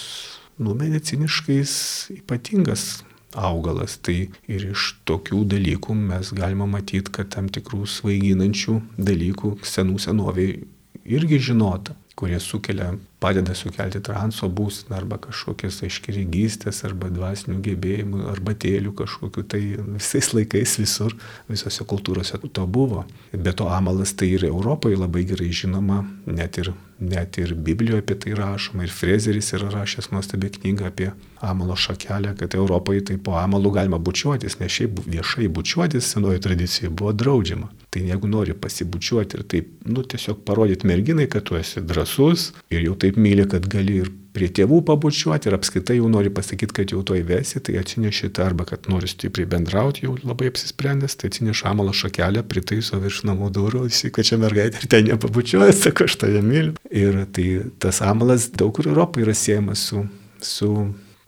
nu, 0.58 0.72
mediciniškais 0.78 1.74
ypatingas 2.16 3.04
augalas. 3.36 3.98
Tai 4.00 4.16
ir 4.48 4.70
iš 4.72 4.94
tokių 5.08 5.44
dalykų 5.52 5.98
mes 5.98 6.32
galime 6.36 6.68
matyti, 6.70 7.12
kad 7.12 7.30
tam 7.36 7.52
tikrų 7.52 7.84
svaiginančių 7.90 8.80
dalykų 8.96 9.58
senų 9.66 10.00
senoviai 10.02 10.64
irgi 11.06 11.42
žinota 11.52 11.94
kurie 12.16 12.40
sukelia, 12.40 12.94
padeda 13.20 13.54
sukelti 13.56 14.00
transo 14.04 14.48
būseną 14.52 14.96
arba 14.98 15.18
kažkokias 15.22 15.80
aiškirygystės 15.86 16.82
arba 16.88 17.08
dvasinių 17.12 17.58
gebėjimų 17.64 18.24
arba 18.32 18.52
tėlių 18.52 18.92
kažkokiu, 18.98 19.44
tai 19.48 19.62
visais 19.78 20.32
laikais 20.36 20.76
visur, 20.82 21.16
visose 21.48 21.86
kultūrose 21.88 22.40
to 22.46 22.66
buvo. 22.66 23.06
Be 23.32 23.54
to 23.56 23.70
amalas 23.72 24.12
tai 24.16 24.34
ir 24.36 24.46
Europoje 24.50 24.98
labai 25.00 25.24
gerai 25.28 25.48
žinoma, 25.48 26.02
net 26.26 26.60
ir, 26.60 26.72
net 27.00 27.38
ir 27.40 27.54
Biblijoje 27.54 28.04
apie 28.04 28.18
tai 28.20 28.36
rašoma, 28.36 28.84
ir 28.84 28.92
Frezeris 28.92 29.52
yra 29.56 29.70
rašęs 29.72 30.12
nuostabią 30.12 30.52
knygą 30.60 30.92
apie 30.92 31.10
amalo 31.40 31.76
šakelę, 31.76 32.34
kad 32.36 32.54
Europoje 32.54 33.04
tai 33.04 33.18
po 33.18 33.36
amalu 33.40 33.70
galima 33.70 33.98
bučiuotis, 33.98 34.58
nes 34.60 34.72
šiaip 34.72 35.00
viešai 35.06 35.48
bučiuotis 35.48 36.12
senoji 36.12 36.40
tradicija 36.40 36.90
buvo 36.90 37.12
draudžiama. 37.12 37.68
Tai 37.90 38.02
jeigu 38.04 38.28
nori 38.28 38.54
pasibučiuoti 38.54 39.38
ir 39.38 39.44
taip, 39.48 39.68
nu, 39.88 40.02
tiesiog 40.02 40.42
parodyti 40.44 40.86
merginai, 40.86 41.28
kad 41.32 41.44
tu 41.48 41.56
esi 41.56 41.80
drasus 41.80 42.50
ir 42.70 42.82
jau 42.84 42.96
taip 43.00 43.15
myli, 43.20 43.46
kad 43.50 43.66
gali 43.70 44.00
ir 44.02 44.12
prie 44.36 44.48
tėvų 44.52 44.82
pabučiuoti 44.84 45.48
ir 45.48 45.56
apskritai 45.56 45.96
jau 45.96 46.10
nori 46.12 46.30
pasakyti, 46.34 46.74
kad 46.76 46.92
jau 46.92 47.00
to 47.06 47.16
įvesi, 47.16 47.60
tai 47.64 47.78
atsineši 47.80 48.28
tą 48.36 48.44
arba 48.50 48.66
kad 48.68 48.88
nori 48.92 49.08
stipriai 49.08 49.48
bendrauti, 49.48 50.04
jau 50.04 50.16
labai 50.20 50.50
apsisprendęs, 50.52 51.16
tai 51.16 51.30
atsineši 51.32 51.64
amalą 51.70 51.94
šakelę, 51.96 52.44
pritaiso 52.50 53.00
virš 53.00 53.22
namų 53.30 53.50
durų, 53.56 53.86
įsikačia 53.88 54.38
mergaitė 54.42 54.82
ir 54.82 54.90
ten 54.92 55.08
nepabučiuoja, 55.08 55.72
sako, 55.76 56.08
aš 56.10 56.18
tave 56.20 56.44
myliu. 56.44 56.76
Ir 56.92 57.22
tai 57.32 57.48
tas 57.82 58.02
amalas 58.04 58.50
daug 58.52 58.74
kur 58.76 58.90
Europoje 58.92 59.24
yra 59.24 59.36
siejamas 59.36 59.88
su, 59.88 60.04
su 60.44 60.72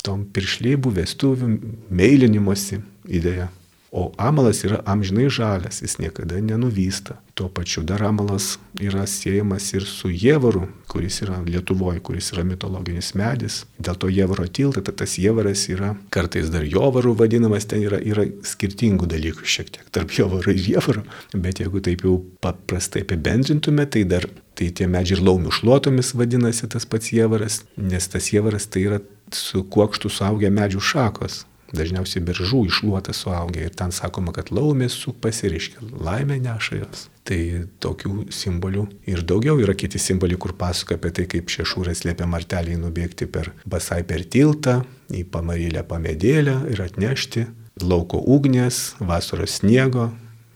tom 0.05 0.27
piršlybų, 0.35 0.93
vestuvių, 1.01 1.55
meilinimuose 1.89 2.83
idėja. 3.09 3.49
O 3.91 4.13
amalas 4.19 4.61
yra 4.65 4.83
amžinai 4.85 5.31
žalias, 5.33 5.81
jis 5.81 5.97
niekada 5.99 6.41
nenuvysta. 6.45 7.17
Tuo 7.35 7.49
pačiu 7.49 7.83
dar 7.83 8.03
amalas 8.03 8.59
yra 8.81 9.07
siejamas 9.09 9.71
ir 9.73 9.87
su 9.89 10.11
jėvaru, 10.13 10.67
kuris 10.93 11.23
yra 11.25 11.39
Lietuvoje, 11.47 12.03
kuris 12.05 12.29
yra 12.35 12.45
mitologinis 12.45 13.15
medis. 13.17 13.63
Dėl 13.81 13.97
to 13.97 14.11
jėvaro 14.13 14.45
tiltai, 14.45 14.85
tai 14.85 14.93
tas 14.93 15.17
jėvaras 15.17 15.65
yra 15.73 15.95
kartais 16.13 16.53
dar 16.53 16.69
jovaru 16.69 17.15
vadinamas, 17.17 17.65
ten 17.71 17.87
yra, 17.87 18.03
yra 18.05 18.29
skirtingų 18.45 19.09
dalykų 19.09 19.49
šiek 19.49 19.73
tiek 19.73 19.89
tarp 19.95 20.13
jovaro 20.13 20.53
ir 20.53 20.61
jėvaro. 20.75 21.07
Bet 21.33 21.65
jeigu 21.65 21.81
taip 21.81 22.05
jau 22.05 22.19
paprastai 22.45 23.07
apibendrintume, 23.07 23.89
tai 23.89 24.05
dar 24.05 24.29
tai 24.59 24.69
tie 24.75 24.89
medžiai 24.91 25.17
ir 25.17 25.25
laumių 25.25 25.55
šluotomis 25.55 26.13
vadinasi 26.19 26.69
tas 26.69 26.85
pats 26.85 27.15
jėvaras, 27.15 27.63
nes 27.81 28.11
tas 28.13 28.33
jėvaras 28.35 28.67
tai 28.69 28.89
yra 28.91 28.99
su 29.33 29.63
kuokštų 29.65 30.11
suaugę 30.13 30.51
medžių 30.53 30.83
šakos 30.83 31.45
dažniausiai 31.75 32.23
beržų 32.25 32.65
išluota 32.69 33.13
suaugę 33.17 33.67
ir 33.67 33.75
ten 33.77 33.93
sakoma, 33.93 34.33
kad 34.37 34.53
laumės 34.55 34.97
su 34.97 35.13
pasiriškia, 35.13 35.85
laimė 36.01 36.39
neša 36.45 36.81
jos. 36.81 37.07
Tai 37.29 37.41
tokių 37.85 38.29
simbolių 38.33 38.87
ir 39.11 39.21
daugiau 39.29 39.59
yra 39.61 39.75
kiti 39.77 40.01
simboliai, 40.01 40.41
kur 40.41 40.55
pasako 40.57 40.97
apie 40.97 41.13
tai, 41.13 41.27
kaip 41.29 41.53
šešūras 41.53 42.07
liepia 42.07 42.29
marteliai 42.31 42.79
nubėgti 42.81 43.29
per 43.29 43.53
basai 43.69 44.01
per 44.09 44.25
tiltą, 44.25 44.81
į 45.13 45.25
pamarylę 45.33 45.85
pamedėlę 45.89 46.57
ir 46.73 46.83
atnešti 46.85 47.47
lauko 47.85 48.21
ugnės, 48.21 48.97
vasaros 49.01 49.61
sniego, 49.61 50.09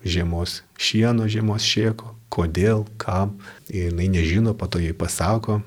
žiemos 0.04 0.62
šieno, 0.80 1.28
žiemos 1.30 1.64
šieko, 1.64 2.16
kodėl, 2.32 2.86
kam, 3.00 3.36
ir 3.68 3.90
jinai 3.90 4.08
nežino, 4.12 4.56
po 4.56 4.66
to 4.66 4.80
jai 4.82 4.96
pasako, 4.96 5.60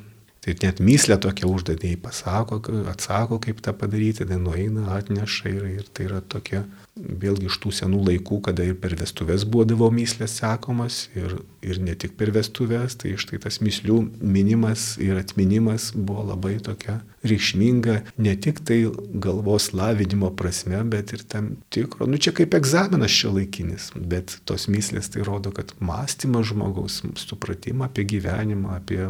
Tai 0.45 0.53
net 0.61 0.77
myslę 0.77 1.15
tokia 1.17 1.47
uždadė, 1.49 1.95
jį 1.95 1.97
pasako, 2.03 2.59
atsako, 2.91 3.39
kaip 3.41 3.63
tą 3.65 3.71
padaryti, 3.73 4.27
tai 4.29 4.37
nueina, 4.37 4.91
atneša 4.93 5.49
ir, 5.49 5.63
ir 5.79 5.87
tai 5.89 6.05
yra 6.05 6.19
tokia 6.21 6.67
vėlgi 6.95 7.49
iš 7.49 7.57
tų 7.63 7.71
senų 7.73 8.03
laikų, 8.05 8.37
kada 8.45 8.67
ir 8.69 8.77
per 8.77 8.93
vestuvės 8.99 9.41
būdavo 9.49 9.89
myslės 9.95 10.37
sekomas 10.43 10.99
ir, 11.17 11.33
ir 11.65 11.81
ne 11.81 11.97
tik 11.97 12.13
per 12.19 12.29
vestuvės, 12.35 12.93
tai 13.01 13.15
štai 13.17 13.41
tas 13.41 13.57
myslių 13.65 13.97
minimas 14.21 14.85
ir 15.01 15.17
atminimas 15.17 15.89
buvo 15.97 16.27
labai 16.29 16.59
tokia 16.61 16.99
reikšminga, 17.25 17.97
ne 18.21 18.37
tik 18.37 18.61
tai 18.69 18.83
galvos 19.25 19.71
lavinimo 19.73 20.29
prasme, 20.37 20.83
bet 20.93 21.17
ir 21.17 21.25
tam 21.25 21.55
tikro, 21.73 22.05
nu 22.05 22.21
čia 22.21 22.37
kaip 22.37 22.53
egzaminas 22.53 23.17
šio 23.17 23.33
laikinis, 23.39 23.95
bet 23.97 24.37
tos 24.45 24.69
myslės 24.69 25.09
tai 25.09 25.25
rodo, 25.25 25.49
kad 25.57 25.73
mąstymas 25.81 26.53
žmogaus, 26.53 27.01
supratimą 27.17 27.89
apie 27.89 28.05
gyvenimą, 28.13 28.77
apie 28.77 29.09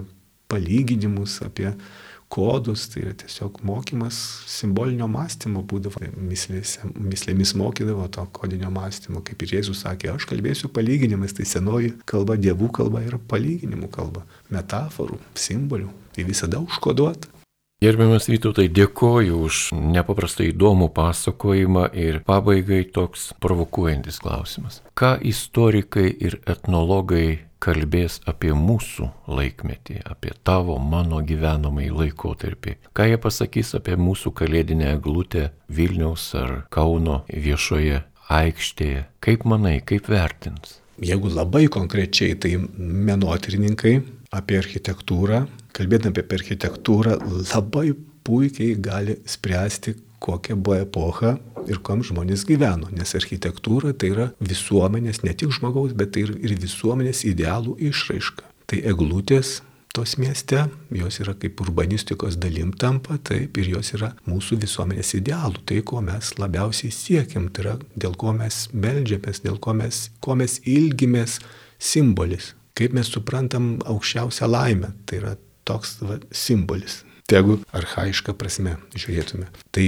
palyginimus, 0.52 1.40
apie 1.46 1.72
kodus, 2.32 2.88
tai 2.92 3.04
yra 3.04 3.14
tiesiog 3.16 3.60
mokymas 3.68 4.18
simbolinio 4.50 5.08
mąstymo 5.12 5.62
būdavo, 5.70 6.02
mislėse, 6.18 6.90
mislėmis 6.98 7.54
mokydavo 7.60 8.08
to 8.12 8.26
kodinio 8.36 8.72
mąstymo, 8.74 9.22
kaip 9.26 9.46
ir 9.46 9.58
Jėzus 9.60 9.86
sakė, 9.86 10.12
aš 10.16 10.28
kalbėsiu 10.32 10.72
palyginimais, 10.74 11.36
tai 11.38 11.46
senoji 11.50 11.94
kalba, 12.10 12.40
dievų 12.42 12.72
kalba 12.76 13.06
yra 13.06 13.22
palyginimų 13.32 13.92
kalba, 13.94 14.26
metaforų, 14.54 15.22
simbolių, 15.48 15.92
tai 16.18 16.28
visada 16.28 16.62
užkoduota. 16.66 17.32
Gerbiamas 17.86 18.26
Vytautai, 18.26 18.64
dėkoju 18.74 19.36
už 19.46 19.58
nepaprastai 19.78 20.48
įdomų 20.50 20.88
pasakojimą 20.96 21.84
ir 21.94 22.16
pabaigai 22.26 22.80
toks 22.96 23.28
provokuojantis 23.44 24.18
klausimas. 24.24 24.80
Ką 24.98 25.12
istorikai 25.22 26.08
ir 26.10 26.40
etnologai 26.50 27.44
kalbės 27.62 28.18
apie 28.26 28.56
mūsų 28.58 29.12
laikmetį, 29.30 30.00
apie 30.02 30.34
tavo, 30.42 30.80
mano 30.82 31.22
gyvenamąjį 31.30 31.92
laikotarpį. 32.00 32.76
Ką 32.98 33.06
jie 33.12 33.22
pasakys 33.22 33.76
apie 33.78 34.00
mūsų 34.02 34.34
kalėdinę 34.42 34.90
eglutę 34.96 35.52
Vilniaus 35.70 36.26
ar 36.42 36.64
Kauno 36.74 37.22
viešoje 37.30 38.02
aikštėje. 38.34 39.06
Kaip 39.22 39.46
manai, 39.46 39.78
kaip 39.86 40.10
vertins? 40.10 40.80
Jeigu 41.06 41.30
labai 41.30 41.68
konkrečiai, 41.70 42.34
tai 42.34 42.56
menotrininkai 42.58 44.00
apie 44.34 44.58
architektūrą, 44.62 45.46
kalbėdami 45.76 46.24
apie 46.24 46.40
architektūrą, 46.40 47.20
labai 47.54 47.92
puikiai 48.26 48.76
gali 48.82 49.20
spręsti, 49.30 49.96
kokia 50.26 50.56
buvo 50.56 50.80
epocha 50.82 51.36
ir 51.70 51.82
kom 51.86 52.02
žmonės 52.06 52.46
gyveno, 52.50 52.90
nes 52.94 53.14
architektūra 53.18 53.94
tai 53.94 54.12
yra 54.16 54.32
visuomenės, 54.42 55.22
ne 55.26 55.36
tik 55.38 55.54
žmogaus, 55.54 55.94
bet 55.98 56.16
tai 56.16 56.26
ir 56.26 56.58
visuomenės 56.62 57.26
idealų 57.30 57.78
išraiška. 57.92 58.50
Tai 58.66 58.82
eglutės 58.90 59.60
tos 59.96 60.18
mieste, 60.20 60.66
jos 60.92 61.22
yra 61.24 61.36
kaip 61.40 61.62
urbanistikos 61.64 62.36
dalim 62.42 62.74
tampa, 62.76 63.16
taip 63.30 63.56
ir 63.62 63.70
jos 63.78 63.94
yra 63.96 64.12
mūsų 64.28 64.58
visuomenės 64.66 65.14
idealų, 65.22 65.62
tai 65.70 65.80
ko 65.88 66.02
mes 66.04 66.34
labiausiai 66.42 66.92
siekiam, 66.92 67.48
tai 67.54 67.68
yra 67.68 67.78
dėl 67.96 68.18
ko 68.20 68.34
mes 68.36 68.66
melžiamės, 68.74 69.44
dėl 69.46 69.62
ko 69.64 69.78
mes, 69.78 70.10
ko 70.20 70.36
mes 70.42 70.60
ilgimės 70.66 71.40
simbolis. 71.80 72.54
Kaip 72.76 72.96
mes 72.96 73.08
suprantam 73.08 73.78
aukščiausią 73.88 74.50
laimę, 74.52 74.92
tai 75.08 75.22
yra 75.22 75.36
toks 75.68 75.98
va, 76.04 76.20
simbolis. 76.36 77.04
Jeigu 77.32 77.58
arhaišką 77.74 78.36
prasme 78.38 78.76
žiūrėtume, 78.94 79.48
tai 79.74 79.88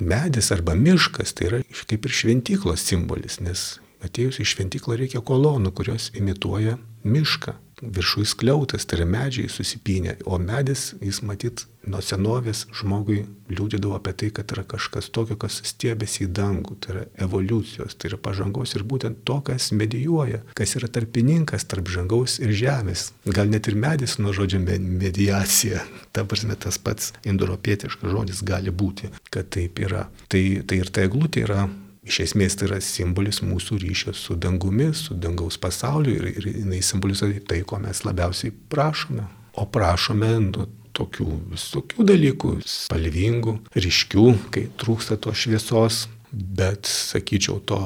medis 0.00 0.52
arba 0.54 0.76
miškas 0.78 1.34
tai 1.36 1.50
yra 1.50 1.60
kaip 1.90 2.06
ir 2.06 2.14
šventyklos 2.14 2.84
simbolis, 2.86 3.40
nes 3.44 3.64
atėjus 4.06 4.38
į 4.40 4.46
šventyklą 4.52 4.96
reikia 5.02 5.20
kolonų, 5.20 5.74
kurios 5.76 6.08
imituoja 6.16 6.78
mišką. 7.04 7.56
Viršui 7.82 8.26
skliautas, 8.26 8.86
tai 8.86 9.00
yra 9.00 9.08
medžiai 9.08 9.50
susipinę, 9.52 10.18
o 10.26 10.38
medis, 10.42 10.92
jis 11.04 11.22
matyt, 11.26 11.66
nuo 11.88 12.00
senovės 12.04 12.64
žmogui 12.74 13.22
liūdėdavo 13.52 13.96
apie 13.96 14.12
tai, 14.20 14.28
kad 14.34 14.52
yra 14.52 14.64
kažkas 14.68 15.08
tokio, 15.14 15.38
kas 15.40 15.60
stiebėsi 15.70 16.26
į 16.26 16.30
dangų, 16.36 16.76
tai 16.82 16.92
yra 16.94 17.04
evoliucijos, 17.24 17.96
tai 17.96 18.10
yra 18.10 18.20
pažangos 18.20 18.74
ir 18.76 18.84
būtent 18.88 19.22
to, 19.28 19.38
kas 19.46 19.70
medijuoja, 19.72 20.42
kas 20.58 20.76
yra 20.80 20.90
tarpininkas 20.92 21.68
tarp 21.70 21.88
žangaus 21.92 22.38
ir 22.42 22.52
žemės. 22.56 23.08
Gal 23.24 23.50
net 23.52 23.70
ir 23.70 23.78
medis 23.78 24.18
nuo 24.20 24.34
žodžio 24.36 24.60
mediacija, 24.62 25.84
ta 26.14 26.26
prasme 26.28 26.58
tas 26.60 26.80
pats 26.82 27.14
indoeuropietiškas 27.24 28.12
žodis 28.12 28.44
gali 28.46 28.74
būti, 28.74 29.12
kad 29.32 29.50
taip 29.54 29.80
yra. 29.80 30.08
Tai, 30.28 30.44
tai 30.68 30.82
ir 30.82 30.92
ta 30.92 31.06
eglutė 31.08 31.46
yra 31.46 31.68
Iš 32.08 32.22
esmės 32.24 32.56
tai 32.56 32.70
yra 32.70 32.78
simbolis 32.84 33.42
mūsų 33.44 33.78
ryšio 33.82 34.14
su 34.16 34.36
dangumi, 34.40 34.88
su 34.96 35.16
dangaus 35.18 35.58
pasauliu 35.60 36.14
ir, 36.16 36.28
ir 36.40 36.46
jinai 36.62 36.80
simbolizuoja 36.84 37.42
tai, 37.48 37.60
ko 37.68 37.80
mes 37.82 38.00
labiausiai 38.06 38.54
prašome. 38.72 39.26
O 39.58 39.66
prašome 39.68 40.30
nu, 40.46 40.68
tokių 40.96 41.28
visokių 41.52 42.06
dalykų, 42.08 42.54
spalvingų, 42.64 43.58
ryškių, 43.76 44.26
kai 44.54 44.64
trūksta 44.80 45.18
to 45.20 45.34
šviesos, 45.36 46.06
bet, 46.32 46.88
sakyčiau, 46.88 47.60
to 47.68 47.80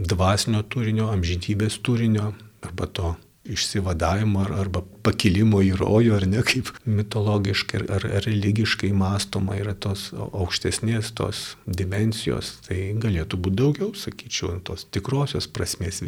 dvasinio 0.00 0.64
turinio, 0.72 1.10
amžintybės 1.12 1.78
turinio 1.84 2.32
arba 2.64 2.88
to 2.88 3.14
išsivadavimo 3.52 4.42
ar, 4.44 4.52
arba 4.62 4.82
pakilimo 5.06 5.60
į 5.64 5.72
rojų, 5.80 6.14
ar 6.16 6.26
ne, 6.30 6.42
kaip 6.46 6.70
mitologiškai 6.84 7.82
ar, 7.82 8.06
ar 8.18 8.26
religiškai 8.26 8.90
mąstoma 8.96 9.58
yra 9.60 9.74
tos 9.74 10.08
aukštesnės 10.16 11.12
tos 11.18 11.44
dimensijos, 11.66 12.56
tai 12.66 12.92
galėtų 13.02 13.40
būti 13.42 13.60
daugiau, 13.62 13.92
sakyčiau, 13.98 14.56
tos 14.66 14.86
tikrosios 14.94 15.48
prasmės, 15.48 16.02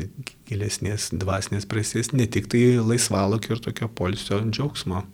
gilesnės 0.49 1.11
dvasinės 1.14 1.68
prasmės, 1.70 2.12
ne 2.12 2.28
tik 2.30 2.51
tai 2.53 2.64
laisvalokio 2.80 3.57
ir 3.57 3.64
tokio 3.68 3.89
polisio 3.89 4.43
džiaugsmo. 4.47 5.05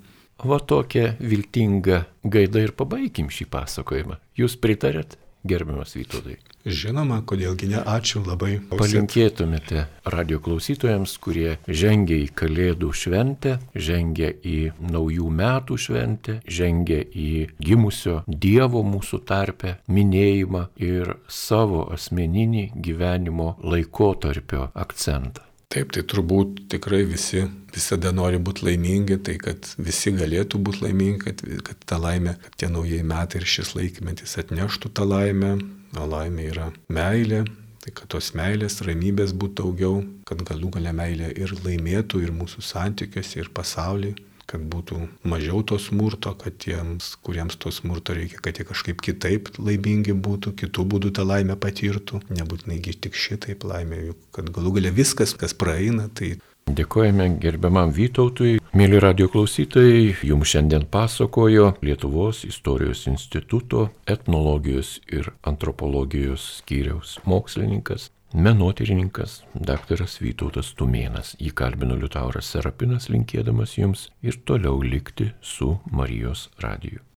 Va 0.45 0.59
tokia 0.59 1.15
viltinga 1.23 2.05
gaida 2.27 2.65
ir 2.65 2.75
pabaigim 2.77 3.31
šį 3.31 3.47
pasakojimą. 3.53 4.19
Jūs 4.37 4.59
pritarėt? 4.59 5.15
Gerbiamas 5.45 5.95
Vytautai. 5.97 6.39
Žinoma, 6.65 7.21
kodėlgi 7.29 7.69
ne, 7.75 7.81
ačiū 7.85 8.23
labai. 8.25 8.57
Palinkėtumėte 8.73 9.85
radio 10.09 10.41
klausytojams, 10.41 11.19
kurie 11.21 11.59
žengia 11.69 12.17
į 12.23 12.31
Kalėdų 12.41 12.89
šventę, 12.97 13.59
žengia 13.77 14.33
į 14.33 14.73
naujų 14.81 15.29
metų 15.29 15.79
šventę, 15.87 16.39
žengia 16.49 17.03
į 17.05 17.31
gimusio 17.61 18.23
Dievo 18.27 18.81
mūsų 18.89 19.21
tarpę 19.29 19.77
minėjimą 19.93 20.67
ir 20.81 21.17
savo 21.29 21.85
asmeninį 21.93 22.71
gyvenimo 22.81 23.55
laikotarpio 23.61 24.71
akcentą. 24.73 25.44
Taip, 25.73 25.91
tai 25.95 26.05
turbūt 26.07 26.67
tikrai 26.71 27.03
visi 27.09 27.45
visada 27.75 28.13
nori 28.15 28.39
būti 28.39 28.67
laimingi, 28.69 29.19
tai 29.27 29.35
kad 29.43 29.67
visi 29.79 30.13
galėtų 30.15 30.61
būti 30.63 30.85
laimingi, 30.85 31.21
kad, 31.25 31.43
kad 31.67 31.87
ta 31.89 31.99
laimė, 31.99 32.37
kad 32.45 32.59
tie 32.61 32.69
naujieji 32.71 33.07
metai 33.11 33.41
ir 33.41 33.49
šis 33.51 33.75
laikmetis 33.75 34.37
atneštų 34.43 34.93
tą 34.95 35.07
laimę, 35.09 35.57
o 35.99 36.07
laimė 36.11 36.47
yra 36.53 36.69
meilė, 36.93 37.43
tai 37.83 37.95
kad 37.97 38.13
tos 38.15 38.31
meilės, 38.39 38.79
ramybės 38.87 39.35
būtų 39.35 39.63
daugiau, 39.63 40.05
kad 40.29 40.45
galų 40.47 40.77
gale 40.77 40.95
meilė 40.95 41.33
ir 41.35 41.57
laimėtų 41.65 42.23
ir 42.23 42.33
mūsų 42.37 42.63
santykiuose, 42.65 43.43
ir 43.43 43.51
pasaulyje 43.57 44.15
kad 44.51 44.65
būtų 44.71 45.01
mažiau 45.29 45.63
to 45.67 45.79
smurto, 45.83 46.35
kad 46.41 46.57
tiems, 46.63 47.15
kuriems 47.25 47.59
to 47.61 47.73
smurto 47.75 48.17
reikia, 48.17 48.41
kad 48.45 48.59
jie 48.61 48.67
kažkaip 48.69 49.03
kitaip 49.05 49.53
laimingi 49.59 50.15
būtų, 50.15 50.55
kitų 50.63 50.87
būdų 50.95 51.15
tą 51.19 51.27
laimę 51.29 51.59
patirtų, 51.61 52.23
nebūtinai 52.33 52.81
tik 52.85 53.17
šitaip 53.19 53.65
laimė, 53.67 54.01
juk 54.11 54.27
kad 54.37 54.51
galų 54.55 54.79
galia 54.79 54.95
viskas, 54.95 55.37
kas 55.39 55.57
praeina, 55.57 56.09
tai 56.13 56.37
Dėkojame 56.65 57.27
gerbiamam 57.43 57.91
Vytautui. 57.93 58.57
Mėly 58.73 58.97
radio 59.03 59.29
klausytojai, 59.29 60.15
jums 60.25 60.49
šiandien 60.55 60.87
pasakojo 60.89 61.75
Lietuvos 61.85 62.41
istorijos 62.49 63.05
instituto 63.11 63.91
etnologijos 64.09 64.97
ir 65.13 65.29
antropologijos 65.45 66.47
skyriaus 66.63 67.19
mokslininkas 67.29 68.09
menotyrininkas 68.35 69.43
daktaras 69.55 70.19
Vytautas 70.23 70.73
Tumėnas. 70.79 71.35
Jį 71.39 71.55
kalbino 71.55 71.97
Liutauras 71.99 72.51
Serapinas 72.51 73.09
linkėdamas 73.13 73.79
jums 73.79 74.09
ir 74.27 74.41
toliau 74.49 74.83
likti 74.83 75.31
su 75.41 75.77
Marijos 75.91 76.49
radiju. 76.65 77.05